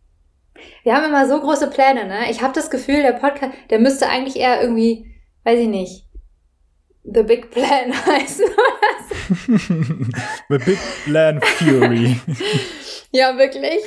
[0.84, 2.30] Wir haben immer so große Pläne, ne?
[2.30, 6.06] Ich habe das Gefühl, der Podcast, der müsste eigentlich eher irgendwie, weiß ich nicht,
[7.02, 9.54] The Big Plan heißen oder so.
[10.48, 12.20] The Big Plan Fury.
[13.10, 13.80] ja, wirklich.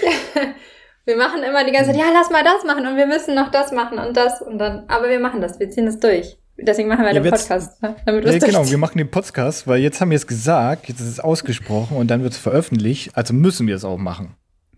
[1.05, 3.51] Wir machen immer die ganze Zeit, ja, lass mal das machen und wir müssen noch
[3.51, 6.37] das machen und das und dann, aber wir machen das, wir ziehen das durch.
[6.57, 7.81] Deswegen machen wir ja, den Podcast.
[7.81, 7.95] Ne?
[8.05, 11.07] Damit ja, genau, wir machen den Podcast, weil jetzt haben wir es gesagt, jetzt ist
[11.07, 14.35] es ausgesprochen und dann wird es veröffentlicht, also müssen wir es auch machen.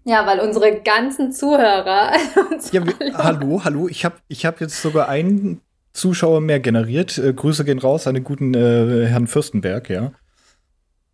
[0.08, 2.13] Ja, weil unsere ganzen Zuhörer.
[2.72, 3.89] ja, wir, hallo, hallo.
[3.89, 5.60] Ich habe ich hab jetzt sogar einen
[5.91, 7.17] Zuschauer mehr generiert.
[7.17, 10.13] Äh, Grüße gehen raus an den guten äh, Herrn Fürstenberg, ja.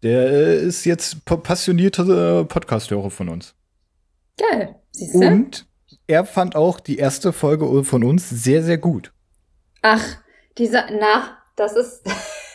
[0.04, 3.56] Der äh, ist jetzt passionierter äh, Podcast-Hörer von uns.
[4.38, 4.76] Geil.
[4.92, 5.26] Siehst du?
[5.26, 5.66] Und
[6.06, 9.12] er fand auch die erste Folge von uns sehr, sehr gut.
[9.82, 10.04] Ach,
[10.60, 12.04] dieser, na, das ist.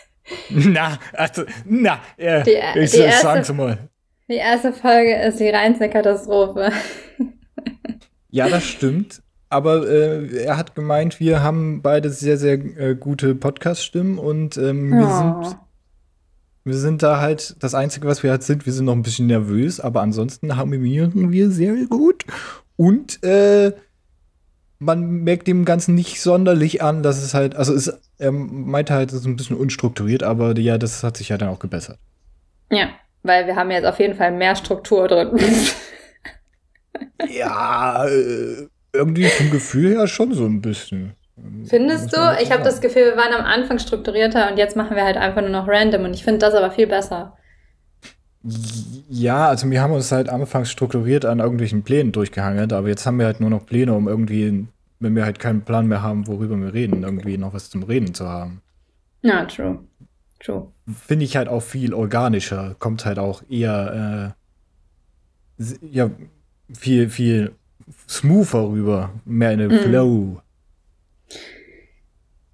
[0.51, 3.89] na, also, na, äh, die, ich die erste, sag's mal.
[4.31, 6.71] Die erste Folge ist die reinste Katastrophe.
[8.31, 9.23] ja, das stimmt.
[9.49, 14.91] Aber äh, er hat gemeint, wir haben beide sehr, sehr äh, gute Podcast-Stimmen und ähm,
[14.91, 15.45] wir, oh.
[15.45, 15.57] sind,
[16.65, 19.29] wir sind da halt, das Einzige, was wir halt sind, wir sind noch ein bisschen
[19.29, 22.27] nervös, aber ansonsten harmonieren wir sehr gut.
[22.77, 23.73] Und äh,
[24.79, 29.11] man merkt dem Ganzen nicht sonderlich an, dass es halt, also es, er meinte halt,
[29.11, 31.99] es ist ein bisschen unstrukturiert, aber ja, das hat sich ja dann auch gebessert.
[32.71, 32.91] Ja,
[33.29, 35.39] weil wir haben jetzt auf jeden Fall mehr Struktur drin.
[37.29, 41.13] ja, äh, irgendwie vom Gefühl her schon so ein bisschen.
[41.67, 42.19] Findest du?
[42.43, 45.41] Ich habe das Gefühl, wir waren am Anfang strukturierter und jetzt machen wir halt einfach
[45.41, 47.37] nur noch random und ich finde das aber viel besser.
[49.09, 53.19] Ja, also wir haben uns halt anfangs strukturiert an irgendwelchen Plänen durchgehangelt, aber jetzt haben
[53.19, 54.67] wir halt nur noch Pläne, um irgendwie,
[55.01, 58.15] wenn wir halt keinen Plan mehr haben, worüber wir reden, irgendwie noch was zum Reden
[58.15, 58.63] zu haben.
[59.23, 59.79] Na, true.
[60.41, 60.73] True.
[61.07, 64.35] Finde ich halt auch viel organischer, kommt halt auch eher,
[65.59, 66.11] äh, ja,
[66.73, 67.55] viel, viel
[68.09, 69.85] smoother rüber, mehr in den mm.
[69.85, 70.43] Flow.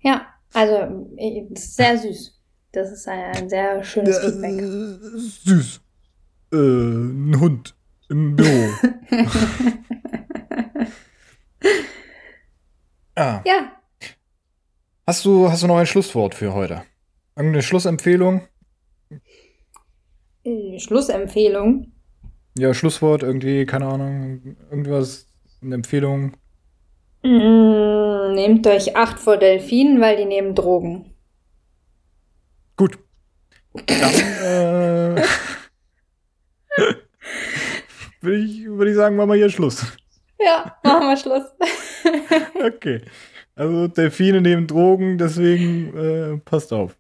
[0.01, 1.09] Ja, also
[1.55, 2.41] sehr süß.
[2.73, 4.61] Das ist ein, sehr schönes äh, Feedback.
[5.45, 5.81] Süß.
[6.53, 7.75] Äh, ein Hund
[8.09, 8.69] im Büro.
[13.17, 13.43] Ah.
[13.45, 13.71] Ja.
[15.07, 16.83] Hast du, hast du noch ein Schlusswort für heute?
[17.37, 18.43] Irgendeine Schlussempfehlung?
[20.79, 21.93] Schlussempfehlung.
[22.57, 25.27] Ja, Schlusswort, irgendwie, keine Ahnung, irgendwas,
[25.61, 26.37] eine Empfehlung.
[27.23, 31.15] Mm, nehmt euch acht vor Delfinen, weil die nehmen Drogen.
[32.77, 32.99] Gut.
[33.87, 35.17] Dann, äh,
[38.21, 39.85] würde ich, würd ich sagen, machen wir hier Schluss.
[40.39, 41.45] Ja, machen wir Schluss.
[42.55, 43.01] Okay.
[43.55, 46.97] Also Delfine nehmen Drogen, deswegen äh, passt auf.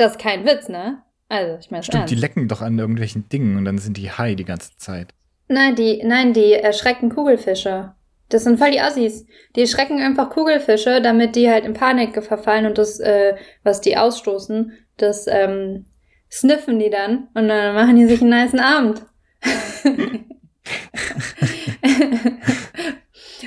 [0.00, 1.02] Das ist kein Witz, ne?
[1.28, 4.34] Also, ich meine Stimmt, die lecken doch an irgendwelchen Dingen und dann sind die high
[4.34, 5.08] die ganze Zeit.
[5.48, 7.92] Nein, die, nein, die erschrecken Kugelfische.
[8.30, 9.26] Das sind voll die Assis.
[9.56, 13.98] Die erschrecken einfach Kugelfische, damit die halt in Panik verfallen und das, äh, was die
[13.98, 15.84] ausstoßen, das ähm,
[16.32, 19.04] sniffen die dann und dann machen die sich einen niceen Abend.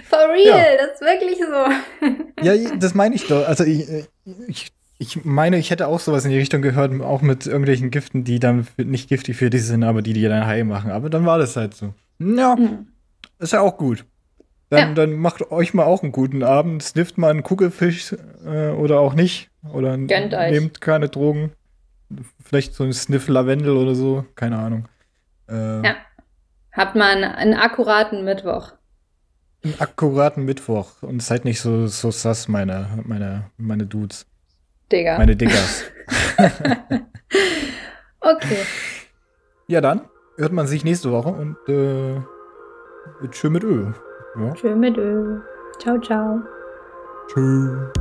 [0.03, 0.77] For real, Ja.
[0.77, 2.43] das ist wirklich so.
[2.43, 3.47] Ja, das meine ich doch.
[3.47, 3.87] Also ich,
[4.47, 4.71] ich,
[5.03, 8.39] ich meine, ich hätte auch sowas in die Richtung gehört, auch mit irgendwelchen Giften, die
[8.39, 10.91] dann nicht giftig für die sind, aber die die dann high machen.
[10.91, 11.93] Aber dann war das halt so.
[12.19, 12.87] Ja, Hm.
[13.39, 14.05] ist ja auch gut.
[14.69, 14.93] Dann, Ja.
[14.95, 19.13] dann macht euch mal auch einen guten Abend, snifft mal einen Kugelfisch äh, oder auch
[19.13, 19.49] nicht.
[19.71, 20.51] Oder Gönnt euch.
[20.51, 21.51] nehmt keine Drogen.
[22.43, 24.87] Vielleicht so ein Sniff Lavendel oder so, keine Ahnung.
[25.49, 25.95] Äh, Ja.
[26.71, 28.71] Habt mal einen, einen akkuraten Mittwoch.
[29.63, 34.25] Einen akkuraten Mittwoch und seid nicht so, so sass, meine, meine, meine Dudes,
[34.93, 35.17] Digga.
[35.17, 35.83] meine Diggers.
[38.25, 38.63] Okay.
[39.67, 42.21] ja, dann hört man sich nächste Woche und äh,
[43.31, 43.91] tschö mit Ö.
[44.39, 44.53] Ja.
[44.53, 45.39] Tschö mit Ö.
[45.79, 46.39] Ciao, ciao.
[47.27, 47.91] Tschö.